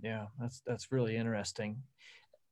[0.00, 1.82] Yeah that's that's really interesting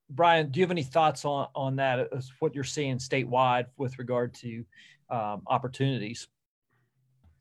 [0.08, 3.98] Brian, do you have any thoughts on, on that, as what you're seeing statewide with
[3.98, 4.64] regard to
[5.10, 6.28] um, opportunities?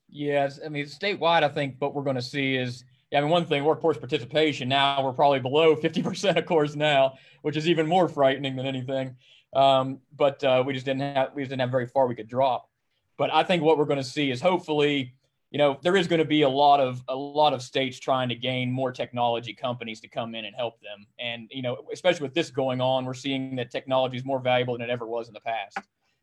[0.09, 3.45] Yes, I mean, statewide, I think what we're going to see is, I mean, one
[3.45, 4.67] thing, workforce participation.
[4.69, 9.15] Now we're probably below 50%, of course, now, which is even more frightening than anything.
[9.53, 12.27] Um, but uh, we just didn't have we just didn't have very far we could
[12.27, 12.69] drop.
[13.17, 15.13] But I think what we're going to see is hopefully
[15.51, 18.29] you know there is going to be a lot of a lot of states trying
[18.29, 21.05] to gain more technology companies to come in and help them.
[21.19, 24.77] And you know especially with this going on we're seeing that technology is more valuable
[24.77, 25.77] than it ever was in the past.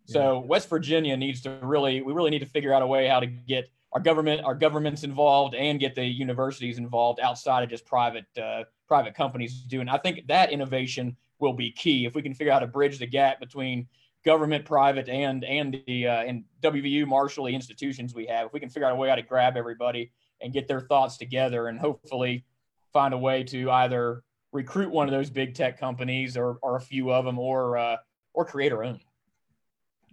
[0.05, 3.21] So west virginia needs to really we really need to figure out a way how
[3.21, 7.87] to get our government our governments involved and get the universities involved outside of just
[7.87, 12.35] private uh, private companies doing i think that innovation will be key if we can
[12.35, 13.87] figure out how to bridge the gap between
[14.25, 18.47] government, private, and and the uh, and WVU, Marshall, institutions we have.
[18.47, 21.17] If we can figure out a way how to grab everybody and get their thoughts
[21.17, 22.45] together, and hopefully
[22.93, 26.81] find a way to either recruit one of those big tech companies or or a
[26.81, 27.97] few of them, or uh,
[28.35, 29.01] or create our own.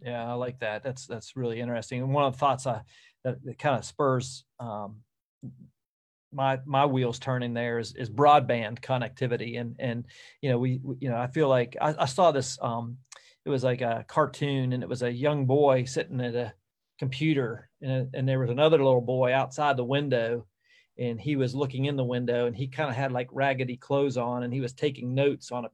[0.02, 0.84] Yeah, I like that.
[0.84, 2.02] That's that's really interesting.
[2.02, 2.82] And one of the thoughts I
[3.24, 4.98] that, that kind of spurs um,
[6.32, 10.06] my my wheels turning there is is broadband connectivity and and
[10.42, 12.98] you know we, we you know I feel like I, I saw this um,
[13.46, 16.54] it was like a cartoon and it was a young boy sitting at a
[16.98, 20.46] computer and, and there was another little boy outside the window
[20.98, 24.18] and he was looking in the window and he kind of had like raggedy clothes
[24.18, 25.70] on and he was taking notes on a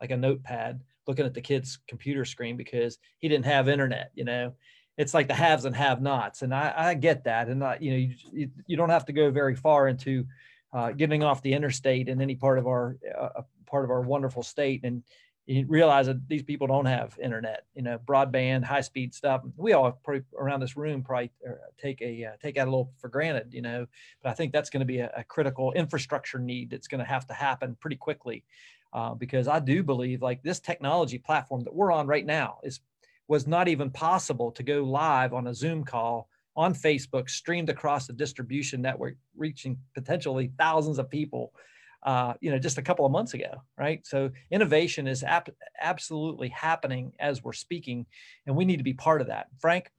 [0.00, 4.24] like a notepad looking at the kid's computer screen because he didn't have internet you
[4.24, 4.52] know?
[4.96, 7.90] It's like the haves and have nots and i, I get that and I, you
[7.90, 10.26] know you, you, don't have to go very far into
[10.72, 14.42] uh, getting off the interstate in any part of our uh, part of our wonderful
[14.42, 15.02] state and
[15.46, 19.42] you realize that these people don't have internet, you know, broadband, high speed stuff.
[19.56, 20.00] We all
[20.38, 23.60] around this room probably uh, take a uh, take that a little for granted, you
[23.60, 23.86] know.
[24.22, 27.04] But I think that's going to be a, a, critical infrastructure need that's going to
[27.04, 28.42] have to happen pretty quickly,
[28.94, 32.80] uh, because I do believe like this technology platform that we're on right now is
[33.28, 38.06] was not even possible to go live on a Zoom call on Facebook, streamed across
[38.06, 41.52] the distribution network, reaching potentially thousands of people
[42.04, 44.06] uh, you know, just a couple of months ago, right?
[44.06, 45.48] So innovation is ap-
[45.80, 48.06] absolutely happening as we're speaking,
[48.46, 49.46] and we need to be part of that.
[49.58, 49.90] Frank?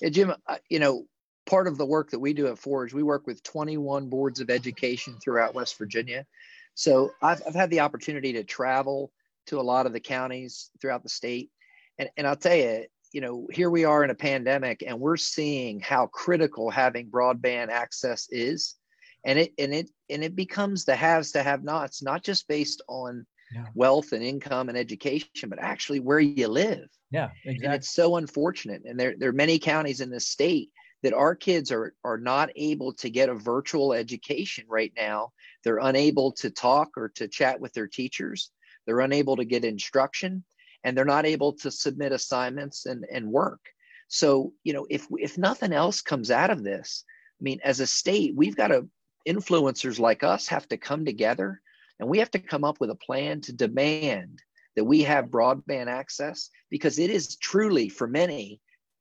[0.00, 0.34] Yeah, Jim,
[0.68, 1.06] you know,
[1.46, 4.50] part of the work that we do at Forge, we work with 21 boards of
[4.50, 6.26] education throughout West Virginia.
[6.74, 9.12] So I've, I've had the opportunity to travel
[9.46, 11.50] to a lot of the counties throughout the state.
[11.98, 15.16] And, and I'll tell you, you know, here we are in a pandemic and we're
[15.16, 18.76] seeing how critical having broadband access is.
[19.24, 22.82] And it and it and it becomes the haves to have nots, not just based
[22.88, 23.66] on yeah.
[23.74, 26.88] wealth and income and education, but actually where you live.
[27.10, 27.66] Yeah, exactly.
[27.66, 28.82] And it's so unfortunate.
[28.84, 30.70] And there, there are many counties in the state
[31.02, 35.32] that our kids are are not able to get a virtual education right now.
[35.64, 38.50] They're unable to talk or to chat with their teachers.
[38.86, 40.44] They're unable to get instruction
[40.84, 43.60] and they're not able to submit assignments and, and work.
[44.08, 47.04] So, you know, if if nothing else comes out of this,
[47.40, 48.88] I mean, as a state, we've got to
[49.28, 51.60] influencers like us have to come together
[51.98, 54.40] and we have to come up with a plan to demand
[54.76, 58.60] that we have broadband access because it is truly for many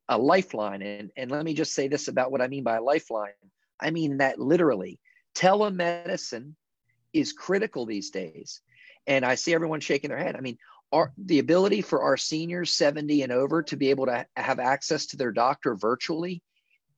[0.09, 0.82] a lifeline.
[0.82, 3.32] And, and let me just say this about what I mean by a lifeline.
[3.80, 4.99] I mean that literally
[5.36, 6.53] telemedicine
[7.13, 8.61] is critical these days.
[9.07, 10.36] And I see everyone shaking their head.
[10.36, 10.57] I mean,
[10.91, 15.07] our, the ability for our seniors 70 and over to be able to have access
[15.07, 16.43] to their doctor virtually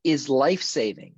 [0.03, 1.13] is life saving.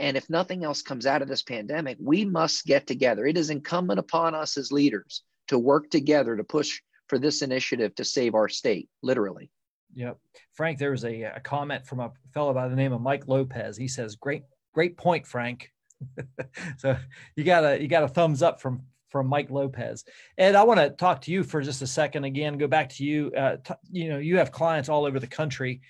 [0.00, 3.26] And if nothing else comes out of this pandemic, we must get together.
[3.26, 7.94] It is incumbent upon us as leaders to work together to push for this initiative
[7.96, 9.50] to save our state, literally.
[9.94, 10.18] Yep.
[10.54, 13.76] Frank, there was a, a comment from a fellow by the name of Mike Lopez.
[13.76, 15.70] He says, Great, great point, Frank.
[16.78, 16.96] so
[17.36, 20.04] you got a you got a thumbs up from from Mike Lopez.
[20.38, 22.24] Ed, I want to talk to you for just a second.
[22.24, 23.32] Again, go back to you.
[23.36, 25.82] Uh, t- you know, you have clients all over the country.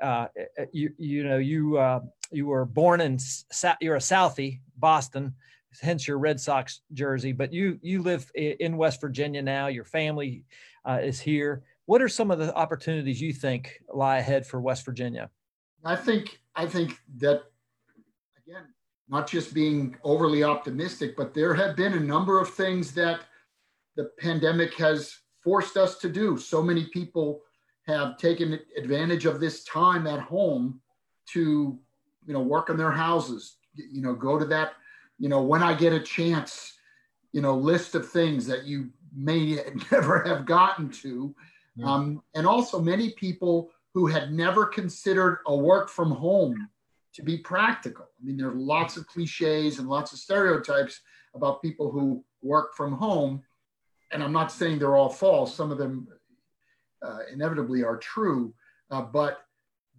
[0.00, 0.26] Uh,
[0.58, 3.18] uh you you know you uh, you were born in
[3.80, 5.34] you're a Southie, Boston,
[5.80, 7.32] hence your Red Sox jersey.
[7.32, 9.68] But you you live in West Virginia now.
[9.68, 10.44] Your family
[10.84, 11.62] uh, is here.
[11.86, 15.30] What are some of the opportunities you think lie ahead for West Virginia?
[15.84, 17.42] I think I think that
[18.46, 18.64] again
[19.08, 23.20] not just being overly optimistic, but there have been a number of things that
[23.96, 26.38] the pandemic has forced us to do.
[26.38, 27.42] So many people
[27.86, 30.80] have taken advantage of this time at home
[31.32, 31.78] to,
[32.26, 34.72] you know, work in their houses, you know, go to that,
[35.18, 36.74] you know, when I get a chance,
[37.32, 39.58] you know, list of things that you may
[39.92, 41.34] never have gotten to.
[41.76, 41.86] Yeah.
[41.86, 46.68] Um, and also many people who had never considered a work from home
[47.14, 48.06] to be practical.
[48.20, 51.00] I mean, there are lots of cliches and lots of stereotypes
[51.34, 53.42] about people who work from home.
[54.10, 56.08] And I'm not saying they're all false, some of them
[57.04, 58.54] uh, inevitably are true.
[58.90, 59.40] Uh, but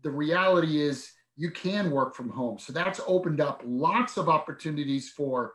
[0.01, 2.58] the reality is, you can work from home.
[2.58, 5.53] So that's opened up lots of opportunities for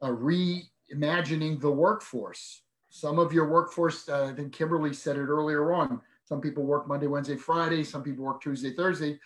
[0.00, 2.62] uh, reimagining the workforce.
[2.88, 6.88] Some of your workforce, uh, I think Kimberly said it earlier on, some people work
[6.88, 9.18] Monday, Wednesday, Friday, some people work Tuesday, Thursday,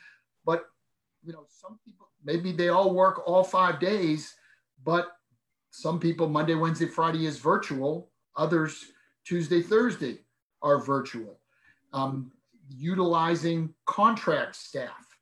[0.44, 0.66] but
[1.24, 4.34] you know, some people maybe they all work all five days,
[4.84, 5.16] but
[5.70, 8.10] some people Monday, Wednesday, Friday is virtual.
[8.36, 8.86] Others
[9.24, 10.18] Tuesday, Thursday
[10.62, 11.38] are virtual.
[11.96, 12.30] Um,
[12.68, 15.16] utilizing contract staff,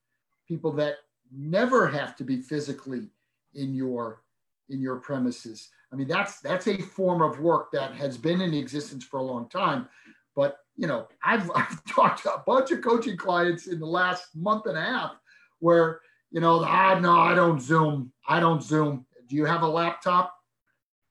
[0.49, 0.97] people that
[1.33, 3.09] never have to be physically
[3.55, 4.23] in your
[4.69, 5.69] in your premises.
[5.93, 9.23] I mean, that's that's a form of work that has been in existence for a
[9.23, 9.89] long time.
[10.35, 14.35] But you know, I've, I've talked to a bunch of coaching clients in the last
[14.35, 15.13] month and a half
[15.61, 16.01] where
[16.33, 18.13] you know, ah, no, I don't Zoom.
[18.27, 19.07] I don't Zoom.
[19.29, 20.35] Do you have a laptop?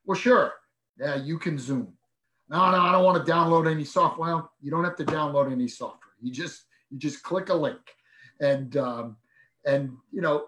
[0.06, 0.52] Well, sure.
[1.00, 1.94] Yeah, you can Zoom.
[2.54, 4.36] No, no, I don't want to download any software.
[4.36, 6.14] Well, you don't have to download any software.
[6.22, 7.82] You just you just click a link,
[8.42, 9.18] and um,
[9.66, 10.46] and you know,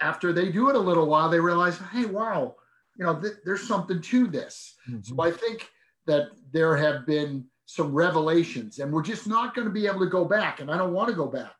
[0.00, 2.56] after they do it a little while, they realize, hey, wow,
[2.98, 4.74] you know, th- there's something to this.
[4.90, 5.02] Mm-hmm.
[5.02, 5.70] So I think
[6.06, 10.10] that there have been some revelations, and we're just not going to be able to
[10.10, 10.58] go back.
[10.58, 11.54] And I don't want to go back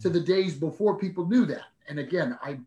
[0.00, 1.66] to the days before people knew that.
[1.88, 2.58] And again, I,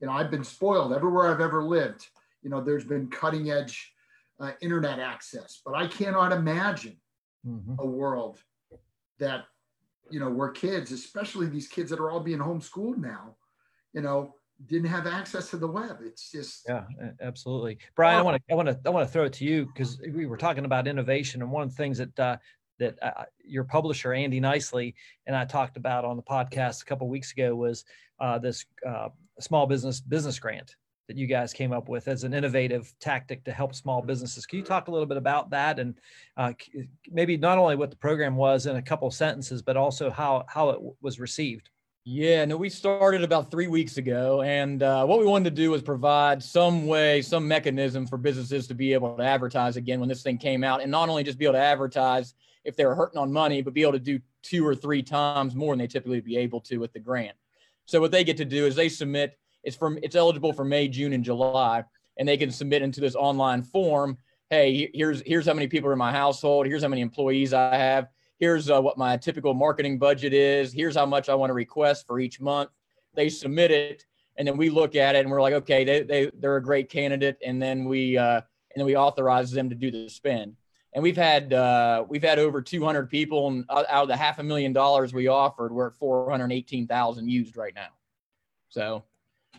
[0.00, 2.08] you know, I've been spoiled everywhere I've ever lived.
[2.42, 3.92] You know, there's been cutting edge
[4.40, 6.96] uh, internet access, but I cannot imagine
[7.46, 7.74] mm-hmm.
[7.78, 8.38] a world
[9.18, 9.44] that,
[10.10, 13.36] you know, where kids, especially these kids that are all being homeschooled now,
[13.92, 14.34] you know,
[14.66, 15.98] didn't have access to the web.
[16.02, 16.84] It's just yeah,
[17.20, 17.78] absolutely.
[17.94, 20.00] Brian, I want to I want to I want to throw it to you because
[20.14, 22.36] we were talking about innovation, and one of the things that uh,
[22.78, 24.94] that uh, your publisher Andy Nicely
[25.26, 27.84] and I talked about on the podcast a couple weeks ago was
[28.18, 29.08] uh, this uh,
[29.40, 30.74] small business business grant
[31.08, 34.46] that you guys came up with as an innovative tactic to help small businesses.
[34.46, 35.94] Can you talk a little bit about that and
[36.36, 36.52] uh,
[37.10, 40.70] maybe not only what the program was in a couple sentences, but also how how
[40.70, 41.70] it was received?
[42.08, 45.72] Yeah, no, we started about three weeks ago, and uh, what we wanted to do
[45.72, 50.08] was provide some way, some mechanism for businesses to be able to advertise again when
[50.08, 52.34] this thing came out, and not only just be able to advertise
[52.64, 55.56] if they were hurting on money, but be able to do two or three times
[55.56, 57.36] more than they typically be able to with the grant.
[57.86, 59.36] So what they get to do is they submit.
[59.66, 61.84] It's from it's eligible for May, June, and July,
[62.16, 64.16] and they can submit into this online form
[64.50, 66.66] hey, here's here's how many people are in my household.
[66.66, 68.08] Here's how many employees I have.
[68.38, 70.72] Here's uh, what my typical marketing budget is.
[70.72, 72.70] Here's how much I want to request for each month.
[73.14, 74.04] They submit it,
[74.36, 76.90] and then we look at it and we're like, okay, they they they're a great
[76.90, 78.42] candidate, and then we uh, and
[78.76, 80.56] then we authorize them to do the spend.
[80.92, 84.42] And we've had uh, we've had over 200 people, and out of the half a
[84.42, 87.88] million dollars we offered, we're at 418,000 used right now.
[88.68, 89.04] So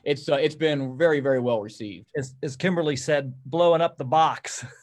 [0.07, 2.07] it's uh, it's been very very well received.
[2.17, 4.65] As, as Kimberly said, blowing up the box.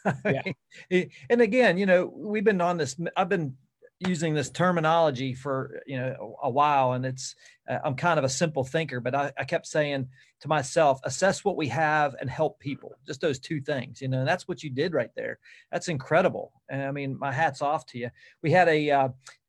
[0.90, 1.04] Yeah.
[1.30, 2.96] and again, you know, we've been on this.
[3.16, 3.56] I've been
[4.00, 7.34] using this terminology for you know a while, and it's
[7.68, 10.08] uh, I'm kind of a simple thinker, but I, I kept saying
[10.40, 12.96] to myself, assess what we have and help people.
[13.06, 14.18] Just those two things, you know.
[14.18, 15.38] And that's what you did right there.
[15.72, 16.52] That's incredible.
[16.68, 18.10] And I mean, my hats off to you.
[18.42, 19.08] We had a uh,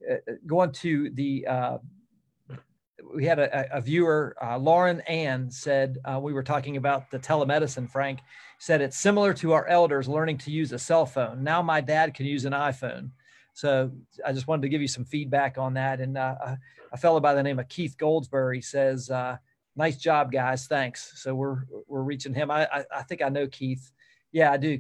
[0.09, 0.15] uh
[0.45, 1.77] going to the uh,
[3.13, 7.19] we had a, a viewer, uh, Lauren Ann, said uh, we were talking about the
[7.19, 7.89] telemedicine.
[7.89, 8.19] Frank
[8.59, 11.43] said it's similar to our elders learning to use a cell phone.
[11.43, 13.11] Now my dad can use an iPhone.
[13.53, 13.91] So
[14.25, 16.01] I just wanted to give you some feedback on that.
[16.01, 16.35] And uh,
[16.91, 19.37] a fellow by the name of Keith Goldsberry says, uh,
[19.75, 20.67] "Nice job, guys.
[20.67, 22.51] Thanks." So we're we're reaching him.
[22.51, 23.91] I I, I think I know Keith.
[24.31, 24.79] Yeah, I do.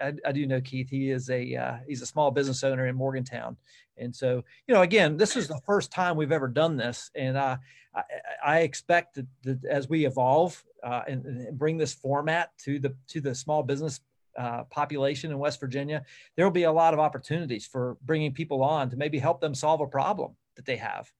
[0.00, 0.88] I, I, do know Keith.
[0.90, 3.56] He is a uh, he's a small business owner in Morgantown,
[3.98, 7.36] and so you know, again, this is the first time we've ever done this, and
[7.36, 7.56] uh,
[7.94, 8.02] I,
[8.44, 12.94] I expect that, that, as we evolve uh, and, and, bring this format to the
[13.08, 14.00] to the small business
[14.38, 16.04] uh, population in West Virginia,
[16.36, 19.54] there will be a lot of opportunities for bringing people on to maybe help them
[19.54, 21.10] solve a problem that they have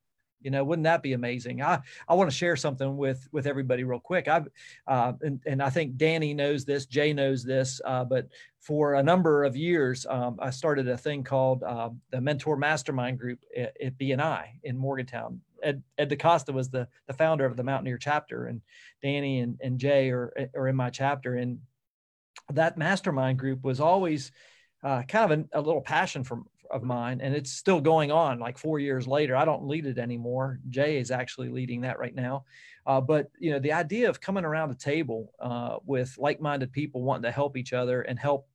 [0.40, 1.62] you know wouldn't that be amazing?
[1.62, 4.28] I i want to share something with with everybody real quick.
[4.28, 4.48] I've
[4.86, 8.28] uh, and, and i think danny knows this jay knows this uh, but
[8.60, 13.18] for a number of years um, i started a thing called uh, the mentor mastermind
[13.18, 15.40] group at, at bni in morgantown.
[15.62, 18.60] Ed, ed DaCosta was the the founder of the mountaineer chapter and
[19.02, 21.58] danny and, and jay are, are in my chapter and
[22.50, 24.32] that mastermind group was always
[24.82, 28.38] uh, kind of a, a little passion for of mine and it's still going on
[28.38, 30.60] like four years later i don't lead it anymore.
[30.68, 32.44] Jay is actually leading that right now.
[32.86, 37.02] Uh, but you know the idea of coming around the table uh, with like-minded people
[37.02, 38.48] wanting to help each other and help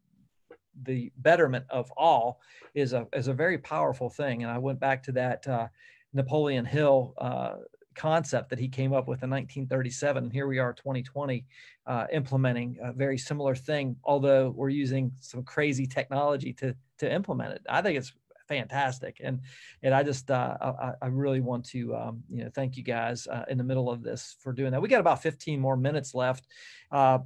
[0.84, 2.40] the betterment of all
[2.74, 5.68] is a is a very powerful thing and i went back to that uh,
[6.14, 7.56] napoleon hill uh,
[7.94, 11.46] concept that he came up with in 1937 and here we are 2020
[11.88, 17.54] uh, implementing a very similar thing although we're using some crazy technology to to implement
[17.54, 17.62] it.
[17.70, 18.14] I think it's
[18.48, 19.42] fantastic, and
[19.84, 23.28] and I just uh, I, I, really want to um, you know thank you guys
[23.28, 24.82] uh, in the middle of this for doing that.
[24.82, 26.48] We got about 15 more minutes left.
[26.92, 27.20] Uh,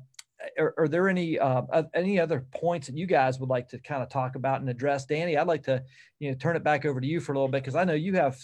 [0.60, 4.04] are, are, there any uh, any other points that you guys would like to kind
[4.04, 5.38] of talk about and address, Danny?
[5.38, 5.84] I'd like to
[6.20, 7.94] you know turn it back over to you for a little bit because I know
[7.94, 8.38] you have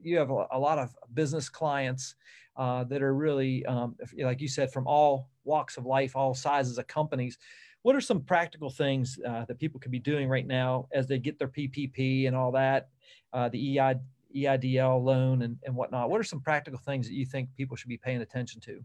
[0.00, 2.14] you have a, a lot of business clients
[2.56, 6.78] uh, that are really um, like you said from all walks of life, all sizes
[6.78, 7.38] of companies
[7.86, 11.20] what are some practical things uh, that people could be doing right now as they
[11.20, 12.88] get their PPP and all that,
[13.32, 13.94] uh, the EI,
[14.34, 16.10] EIDL loan and, and whatnot?
[16.10, 18.84] What are some practical things that you think people should be paying attention to?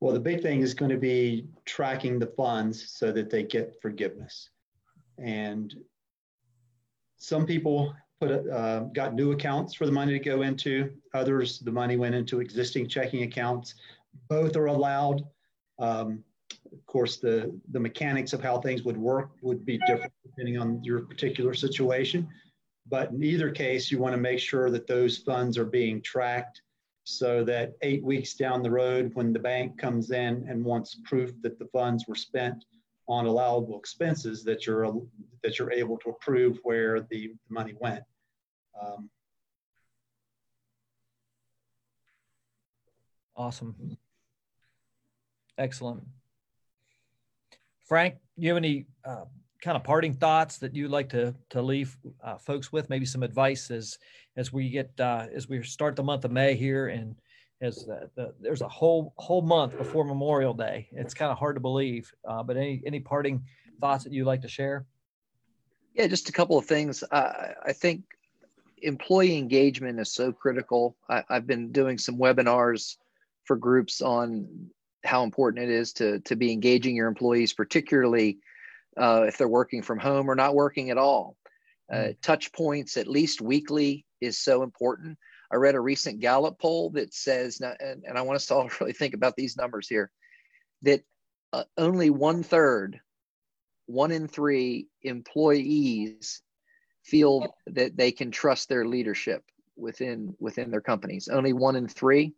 [0.00, 3.76] Well, the big thing is going to be tracking the funds so that they get
[3.82, 4.48] forgiveness.
[5.18, 5.74] And
[7.18, 10.94] some people put uh, got new accounts for the money to go into.
[11.12, 13.74] Others, the money went into existing checking accounts.
[14.30, 15.24] Both are allowed.
[15.78, 16.24] Um,
[16.72, 20.82] of course, the, the mechanics of how things would work would be different depending on
[20.84, 22.28] your particular situation.
[22.88, 26.62] But in either case, you want to make sure that those funds are being tracked
[27.04, 31.32] so that eight weeks down the road, when the bank comes in and wants proof
[31.42, 32.64] that the funds were spent
[33.08, 34.92] on allowable expenses, that you're
[35.42, 38.04] that you're able to approve where the money went.
[38.80, 39.10] Um,
[43.36, 43.96] awesome.
[45.58, 46.04] Excellent.
[47.90, 49.24] Frank, you have any uh,
[49.60, 52.88] kind of parting thoughts that you'd like to to leave uh, folks with?
[52.88, 53.98] Maybe some advice as
[54.36, 57.16] as we get uh, as we start the month of May here, and
[57.60, 60.86] as the, the, there's a whole whole month before Memorial Day.
[60.92, 63.42] It's kind of hard to believe, uh, but any any parting
[63.80, 64.86] thoughts that you'd like to share?
[65.92, 67.02] Yeah, just a couple of things.
[67.10, 68.04] I think
[68.82, 70.96] employee engagement is so critical.
[71.08, 72.98] I, I've been doing some webinars
[73.46, 74.70] for groups on
[75.04, 78.38] how important it is to to be engaging your employees, particularly
[78.96, 81.36] uh, if they're working from home or not working at all.
[81.90, 82.16] Uh, mm.
[82.22, 85.18] touch points at least weekly is so important.
[85.50, 88.70] I read a recent Gallup poll that says, and, and I want us to all
[88.80, 90.10] really think about these numbers here,
[90.82, 91.02] that
[91.52, 93.00] uh, only one third,
[93.86, 96.42] one in three employees
[97.02, 99.42] feel that they can trust their leadership
[99.76, 101.28] within within their companies.
[101.28, 102.34] Only one in three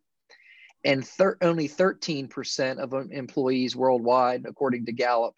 [0.85, 5.35] and thir- only 13% of employees worldwide, according to Gallup,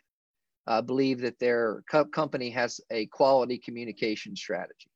[0.67, 4.91] uh, believe that their co- company has a quality communication strategy.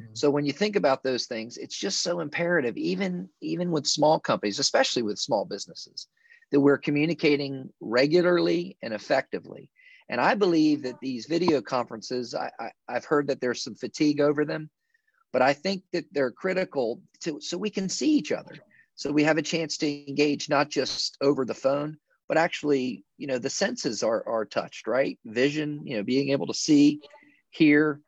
[0.00, 0.14] Mm-hmm.
[0.14, 4.20] So when you think about those things, it's just so imperative, even even with small
[4.20, 6.08] companies, especially with small businesses,
[6.52, 9.70] that we're communicating regularly and effectively.
[10.08, 14.20] And I believe that these video conferences, I, I, I've heard that there's some fatigue
[14.20, 14.68] over them,
[15.32, 18.54] but I think that they're critical to so we can see each other,
[18.96, 21.96] so we have a chance to engage not just over the phone,
[22.28, 25.18] but actually, you know, the senses are are touched, right?
[25.24, 27.00] Vision, you know, being able to see,
[27.50, 28.00] hear,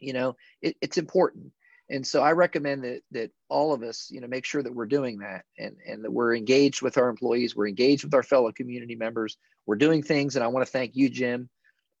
[0.00, 1.52] you know, it, it's important.
[1.88, 4.86] And so I recommend that that all of us, you know, make sure that we're
[4.86, 8.52] doing that and and that we're engaged with our employees, we're engaged with our fellow
[8.52, 9.36] community members,
[9.66, 10.34] we're doing things.
[10.34, 11.48] And I want to thank you, Jim,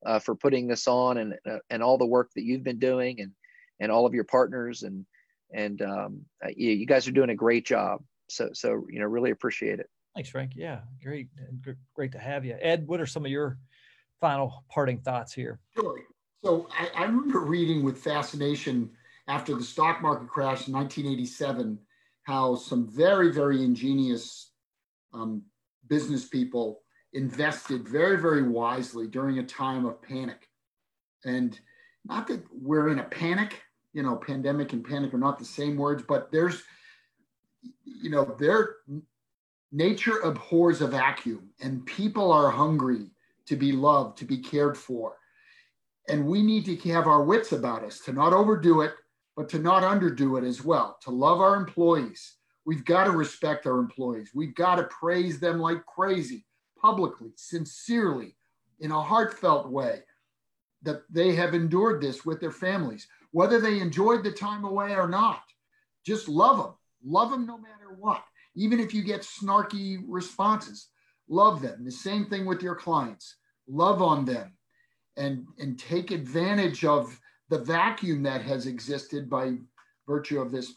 [0.04, 3.20] uh, for putting this on and uh, and all the work that you've been doing
[3.20, 3.32] and
[3.80, 5.06] and all of your partners and
[5.52, 8.02] and um, uh, you, you guys are doing a great job.
[8.28, 9.88] So so you know, really appreciate it.
[10.14, 10.52] Thanks, Frank.
[10.54, 11.28] Yeah, great,
[11.94, 12.56] great to have you.
[12.60, 13.58] Ed, what are some of your
[14.20, 15.58] final parting thoughts here?
[15.74, 16.00] Sure.
[16.44, 18.90] So I, I remember reading with fascination
[19.28, 21.78] after the stock market crash in 1987
[22.24, 24.52] how some very, very ingenious
[25.12, 25.42] um,
[25.88, 26.82] business people
[27.12, 30.48] invested very, very wisely during a time of panic.
[31.24, 31.58] And
[32.04, 33.62] not that we're in a panic,
[33.92, 36.62] you know, pandemic and panic are not the same words, but there's,
[37.84, 38.76] you know, their
[39.70, 43.10] nature abhors a vacuum and people are hungry
[43.46, 45.16] to be loved, to be cared for.
[46.08, 48.94] And we need to have our wits about us to not overdo it,
[49.36, 52.36] but to not underdo it as well, to love our employees.
[52.64, 54.30] We've got to respect our employees.
[54.34, 56.44] We've got to praise them like crazy,
[56.80, 58.36] publicly, sincerely,
[58.80, 60.00] in a heartfelt way,
[60.82, 65.08] that they have endured this with their families, whether they enjoyed the time away or
[65.08, 65.42] not.
[66.06, 66.74] Just love them.
[67.04, 68.22] Love them no matter what.
[68.54, 70.88] Even if you get snarky responses,
[71.28, 71.84] love them.
[71.84, 73.36] The same thing with your clients.
[73.66, 74.52] Love on them
[75.16, 77.18] and, and take advantage of
[77.48, 79.54] the vacuum that has existed by
[80.06, 80.72] virtue of this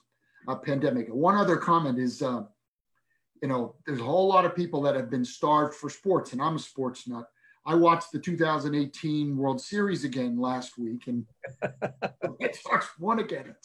[0.47, 1.07] uh, pandemic.
[1.09, 2.43] One other comment is, uh,
[3.41, 6.41] you know, there's a whole lot of people that have been starved for sports, and
[6.41, 7.27] I'm a sports nut.
[7.65, 11.25] I watched the 2018 World Series again last week, and
[12.39, 13.55] Red Sox won again.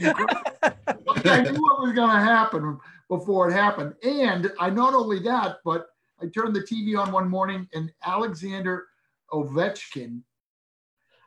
[0.00, 2.78] I knew what was going to happen
[3.08, 5.88] before it happened, and I not only that, but
[6.22, 8.86] I turned the TV on one morning, and Alexander
[9.32, 10.22] Ovechkin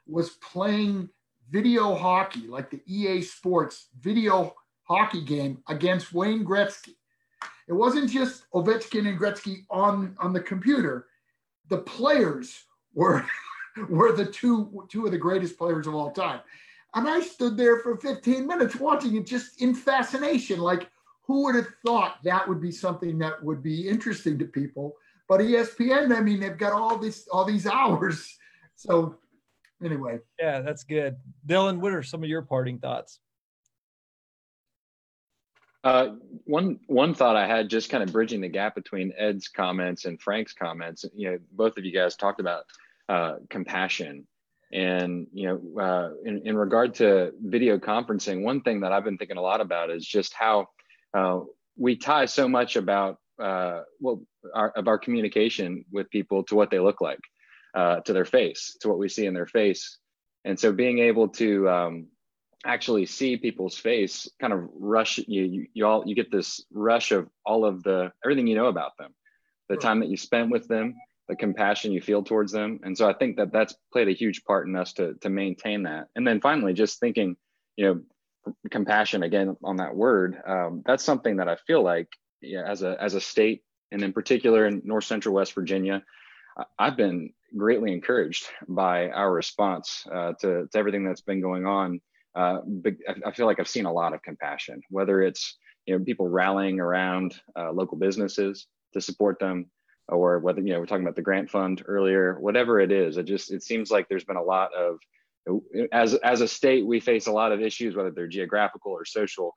[0.07, 1.09] was playing
[1.51, 6.95] video hockey, like the EA Sports video hockey game against Wayne Gretzky.
[7.67, 11.07] It wasn't just Ovechkin and Gretzky on, on the computer.
[11.70, 12.63] The players
[12.93, 13.26] were,
[13.89, 16.41] were the two, two of the greatest players of all time.
[16.93, 20.59] And I stood there for 15 minutes watching it just in fascination.
[20.59, 20.89] Like,
[21.24, 24.95] who would have thought that would be something that would be interesting to people?
[25.28, 28.38] But ESPN, I mean, they've got all this, all these hours.
[28.76, 29.18] So
[29.84, 30.20] anyway.
[30.39, 31.18] Yeah, that's good.
[31.47, 33.20] Dylan, what are some of your parting thoughts?
[35.86, 36.15] Uh,
[36.45, 40.19] one one thought I had, just kind of bridging the gap between Ed's comments and
[40.19, 41.05] Frank's comments.
[41.13, 42.63] You know, both of you guys talked about
[43.07, 44.25] uh, compassion,
[44.73, 49.19] and you know, uh, in in regard to video conferencing, one thing that I've been
[49.19, 50.69] thinking a lot about is just how
[51.13, 51.41] uh,
[51.77, 54.23] we tie so much about uh, well
[54.55, 57.19] our, of our communication with people to what they look like
[57.75, 59.99] to their face, to what we see in their face.
[60.45, 62.07] And so being able to um,
[62.66, 67.12] actually see people's face kind of rush you, you, you all, you get this rush
[67.12, 69.14] of all of the, everything you know about them,
[69.70, 70.95] the time that you spent with them,
[71.28, 72.80] the compassion you feel towards them.
[72.84, 75.84] And so I think that that's played a huge part in us to, to maintain
[75.84, 76.08] that.
[76.16, 77.36] And then finally, just thinking,
[77.76, 82.10] you know, compassion again on that word, um, that's something that I feel like
[82.41, 86.03] yeah, as a, as a state, and in particular in North Central West Virginia,
[86.78, 92.01] I've been greatly encouraged by our response uh, to, to everything that's been going on.
[92.36, 92.59] Uh,
[93.25, 96.79] I feel like I've seen a lot of compassion, whether it's you know people rallying
[96.79, 99.69] around uh, local businesses to support them,
[100.09, 103.17] or whether you know we're talking about the grant fund earlier, whatever it is.
[103.17, 104.99] It just it seems like there's been a lot of
[105.91, 109.53] as as a state we face a lot of issues, whether they're geographical or social.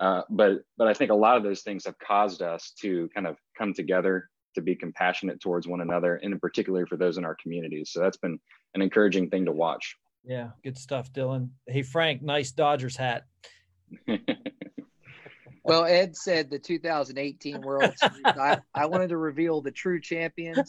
[0.00, 3.26] Uh, but but I think a lot of those things have caused us to kind
[3.26, 7.24] of come together to be compassionate towards one another and in particular for those in
[7.24, 8.38] our communities so that's been
[8.74, 11.50] an encouraging thing to watch yeah good stuff dylan.
[11.66, 13.24] Hey frank nice dodgers hat.
[15.64, 18.22] Well ed said the 2018 world series.
[18.24, 20.68] I, I wanted to reveal the true champions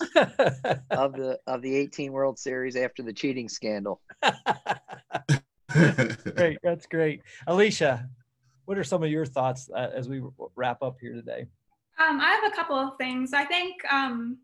[0.91, 4.01] of the of the 18 world series after the cheating scandal.
[6.35, 7.23] Great that's great.
[7.47, 8.07] Alicia
[8.65, 10.21] what are some of your thoughts uh, as we
[10.55, 11.47] wrap up here today?
[11.99, 13.33] Um, I have a couple of things.
[13.33, 14.37] I think um,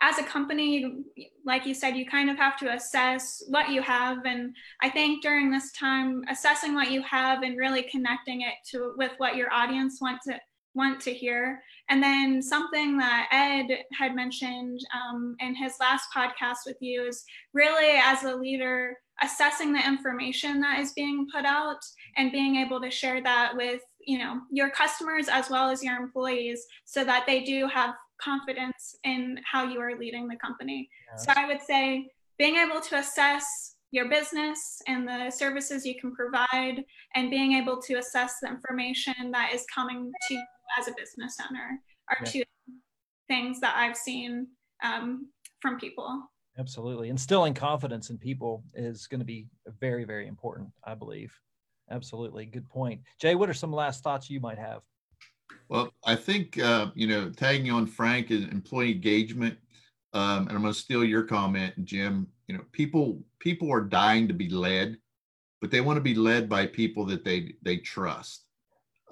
[0.00, 1.04] as a company,
[1.44, 4.24] like you said, you kind of have to assess what you have.
[4.24, 8.94] And I think during this time, assessing what you have and really connecting it to
[8.96, 10.38] with what your audience want to
[10.74, 11.60] want to hear.
[11.88, 17.24] And then something that Ed had mentioned um, in his last podcast with you is
[17.52, 21.80] really as a leader, assessing the information that is being put out
[22.16, 25.96] and being able to share that with you know your customers as well as your
[25.96, 30.88] employees so that they do have confidence in how you are leading the company.
[31.12, 31.24] Yes.
[31.24, 32.08] So I would say
[32.38, 37.80] being able to assess your business and the services you can provide and being able
[37.82, 40.44] to assess the information that is coming to you
[40.78, 42.30] as a business owner are yeah.
[42.30, 42.42] two
[43.28, 44.46] things that I've seen
[44.84, 45.28] um,
[45.60, 46.22] from people.
[46.58, 47.08] Absolutely.
[47.08, 49.46] Instilling confidence in people is going to be
[49.80, 51.32] very, very important, I believe.
[51.90, 52.46] Absolutely.
[52.46, 53.00] Good point.
[53.20, 54.82] Jay, what are some last thoughts you might have?
[55.68, 59.56] Well, I think, uh, you know, tagging on Frank is employee engagement.
[60.12, 62.26] Um, and I'm going to steal your comment, Jim.
[62.48, 64.96] You know, people people are dying to be led,
[65.60, 68.44] but they want to be led by people that they they trust.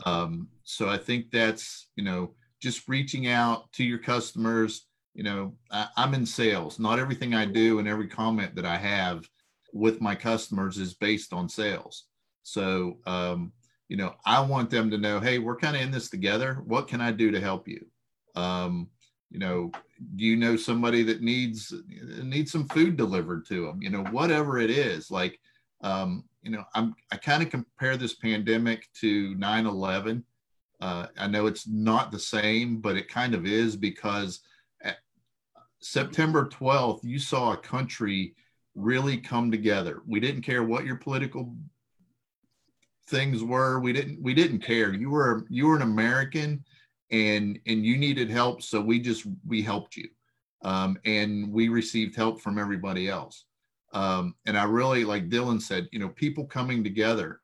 [0.04, 4.86] Um, so I think that's you know just reaching out to your customers.
[5.14, 6.80] You know, I, I'm in sales.
[6.80, 9.24] Not everything I do and every comment that I have
[9.72, 12.06] with my customers is based on sales.
[12.42, 13.52] So um,
[13.88, 16.62] you know, I want them to know, hey, we're kind of in this together.
[16.66, 17.86] What can I do to help you?
[18.34, 18.88] Um,
[19.30, 19.70] you know,
[20.16, 21.72] do you know somebody that needs
[22.22, 23.82] needs some food delivered to them?
[23.82, 25.10] You know, whatever it is.
[25.10, 25.38] Like,
[25.82, 30.22] um, you know, I'm I kind of compare this pandemic to 9/11.
[30.80, 34.40] Uh, I know it's not the same, but it kind of is because
[35.80, 38.34] September 12th, you saw a country
[38.74, 40.02] really come together.
[40.06, 41.54] We didn't care what your political
[43.08, 44.92] things were we didn't we didn't care.
[44.92, 46.64] You were you were an american
[47.10, 50.08] and and you needed help so we just we helped you.
[50.62, 53.44] Um, and we received help from everybody else.
[53.94, 57.40] Um, and i really like dylan said you know people coming together.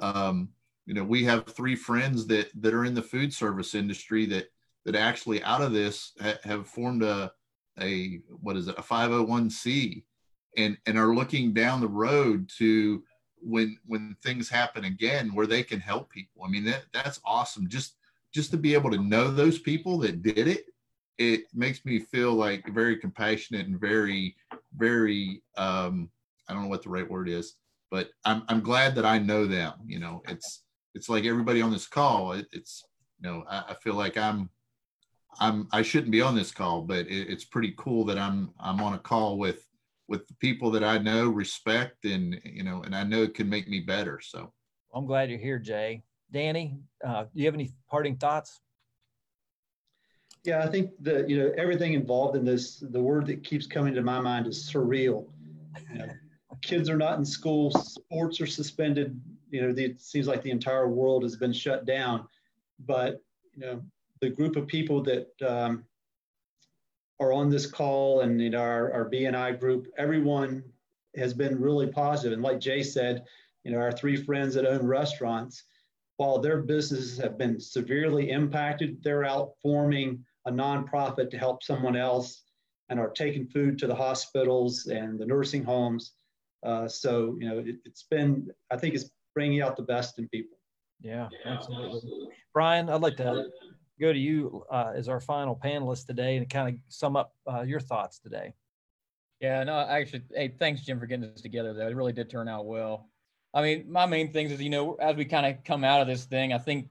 [0.00, 0.50] Um,
[0.86, 4.46] you know we have three friends that that are in the food service industry that
[4.84, 7.30] that actually out of this ha- have formed a
[7.80, 10.02] a what is it a 501c
[10.56, 13.02] and and are looking down the road to
[13.42, 16.44] when when things happen again where they can help people.
[16.44, 17.68] I mean that that's awesome.
[17.68, 17.94] Just
[18.32, 20.66] just to be able to know those people that did it
[21.18, 24.36] it makes me feel like very compassionate and very
[24.76, 26.08] very um
[26.48, 27.54] i don't know what the right word is
[27.90, 30.22] but i'm i'm glad that i know them you know.
[30.28, 30.62] It's
[30.94, 32.84] it's like everybody on this call it, it's
[33.20, 34.48] you know I, I, feel like i'm
[35.40, 38.80] i'm i shouldn't be on this call but it, it's pretty cool that i'm i'm
[38.80, 39.66] on a call with
[40.08, 43.48] with the people that I know, respect, and you know, and I know it can
[43.48, 44.20] make me better.
[44.20, 44.52] So
[44.94, 46.02] I'm glad you're here, Jay.
[46.30, 48.60] Danny, uh, do you have any parting thoughts?
[50.44, 52.78] Yeah, I think that you know everything involved in this.
[52.78, 55.26] The word that keeps coming to my mind is surreal.
[55.92, 56.08] You know,
[56.62, 59.20] kids are not in school, sports are suspended.
[59.50, 62.26] You know, the, it seems like the entire world has been shut down.
[62.86, 63.22] But
[63.54, 63.82] you know,
[64.20, 65.84] the group of people that um,
[67.20, 70.62] are on this call and in our, our BNI group, everyone
[71.16, 72.32] has been really positive.
[72.32, 73.24] And like Jay said,
[73.64, 75.64] you know, our three friends that own restaurants,
[76.16, 81.96] while their businesses have been severely impacted, they're out forming a nonprofit to help someone
[81.96, 82.42] else
[82.88, 86.12] and are taking food to the hospitals and the nursing homes.
[86.62, 90.28] Uh, so, you know, it, has been, I think it's bringing out the best in
[90.28, 90.58] people.
[91.00, 92.28] Yeah, absolutely.
[92.52, 93.50] Brian, I'd like to
[94.00, 97.62] go to you uh, as our final panelist today and kind of sum up uh,
[97.62, 98.54] your thoughts today.
[99.40, 101.72] Yeah, no, actually, hey, thanks, Jim, for getting this together.
[101.72, 103.08] Though it really did turn out well.
[103.54, 106.06] I mean, my main things is you know as we kind of come out of
[106.06, 106.88] this thing, I think,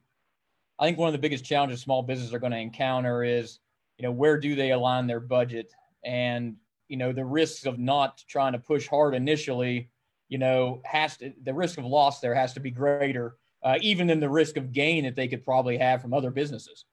[0.79, 3.59] I think one of the biggest challenges small businesses are going to encounter is
[3.97, 6.55] you know where do they align their budget and
[6.87, 9.89] you know the risks of not trying to push hard initially
[10.29, 14.07] you know has to the risk of loss there has to be greater uh, even
[14.07, 16.85] than the risk of gain that they could probably have from other businesses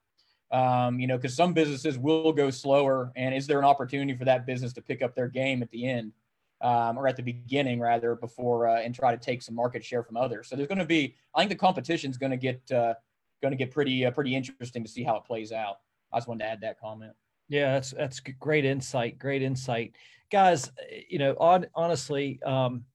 [0.51, 3.11] um, you know, because some businesses will go slower.
[3.15, 5.87] And is there an opportunity for that business to pick up their game at the
[5.87, 6.13] end
[6.61, 10.03] um, or at the beginning, rather, before uh, and try to take some market share
[10.03, 10.47] from others?
[10.47, 12.93] So there's going to be, I think the competition is going to get uh,
[13.41, 15.77] going to get pretty uh, pretty interesting to see how it plays out.
[16.11, 17.13] I just wanted to add that comment.
[17.49, 19.19] Yeah, that's that's great insight.
[19.19, 19.95] Great insight,
[20.31, 20.71] guys.
[21.09, 22.85] You know, on, honestly, um,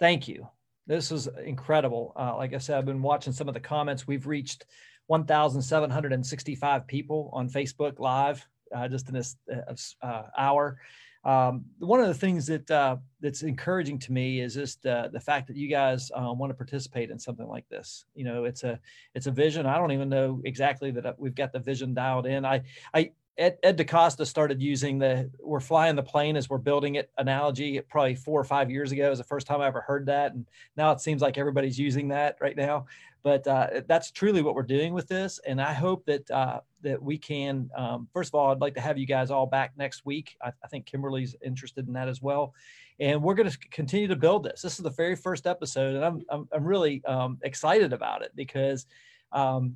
[0.00, 0.48] thank you.
[0.86, 2.12] This was incredible.
[2.16, 4.06] Uh, like I said, I've been watching some of the comments.
[4.06, 4.64] We've reached
[5.06, 10.78] 1,765 people on Facebook Live uh, just in this uh, uh, hour.
[11.24, 15.48] Um, one of the things that uh, that's encouraging to me is just the fact
[15.48, 18.04] that you guys uh, want to participate in something like this.
[18.14, 18.78] You know, it's a
[19.14, 19.66] it's a vision.
[19.66, 22.44] I don't even know exactly that uh, we've got the vision dialed in.
[22.44, 22.62] I
[22.94, 27.10] I Ed, Ed DaCosta started using the "we're flying the plane as we're building it"
[27.18, 29.06] analogy probably four or five years ago.
[29.06, 30.46] It was the first time I ever heard that, and
[30.76, 32.86] now it seems like everybody's using that right now.
[33.26, 37.02] But uh, that's truly what we're doing with this, and I hope that uh, that
[37.02, 37.68] we can.
[37.76, 40.36] Um, first of all, I'd like to have you guys all back next week.
[40.40, 42.54] I, I think Kimberly's interested in that as well,
[43.00, 44.62] and we're going to continue to build this.
[44.62, 48.30] This is the very first episode, and I'm I'm, I'm really um, excited about it
[48.36, 48.86] because
[49.32, 49.74] um,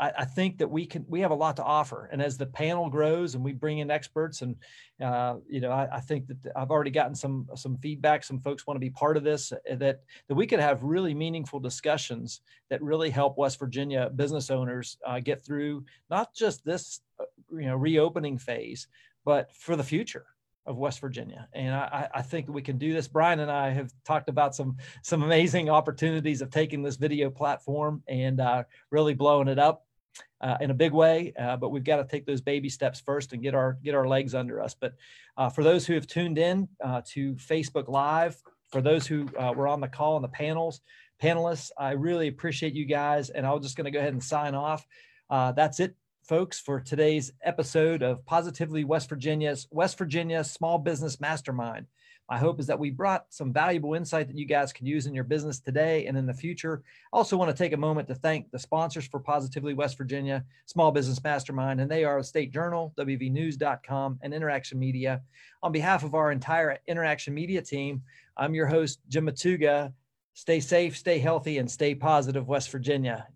[0.00, 2.46] I, I, think that we can we have a lot to offer and as the
[2.46, 4.56] panel grows and we bring in experts and
[5.02, 8.66] uh, you know I, I, think that i've already gotten some some feedback some folks
[8.66, 12.40] want to be part of this uh, that that we could have really meaningful discussions
[12.70, 17.66] that really help west virginia business owners uh, get through not just this uh, you
[17.66, 18.88] know reopening phase
[19.24, 20.26] but for the future
[20.64, 21.48] of West Virginia.
[21.54, 23.08] And I, I, think we can do this.
[23.08, 28.02] Brian and I have talked about some some amazing opportunities of taking this video platform
[28.06, 29.87] and uh, really blowing it up
[30.40, 33.32] uh, in a big way, uh, but we've got to take those baby steps first
[33.32, 34.74] and get our get our legs under us.
[34.74, 34.94] But
[35.36, 38.40] uh, for those who have tuned in uh, to Facebook Live,
[38.70, 40.80] for those who uh, were on the call and the panels,
[41.22, 43.30] panelists, I really appreciate you guys.
[43.30, 44.86] And I'm just going to go ahead and sign off.
[45.30, 51.20] Uh, that's it, folks, for today's episode of Positively West Virginia's West Virginia Small Business
[51.20, 51.86] Mastermind.
[52.28, 55.14] My hope is that we brought some valuable insight that you guys can use in
[55.14, 56.82] your business today and in the future.
[57.12, 60.44] I also want to take a moment to thank the sponsors for Positively West Virginia
[60.66, 65.22] Small Business Mastermind, and they are State Journal, WVNews.com, and Interaction Media.
[65.62, 68.02] On behalf of our entire Interaction Media team,
[68.36, 69.94] I'm your host, Jim Matuga.
[70.34, 73.26] Stay safe, stay healthy, and stay positive, West Virginia.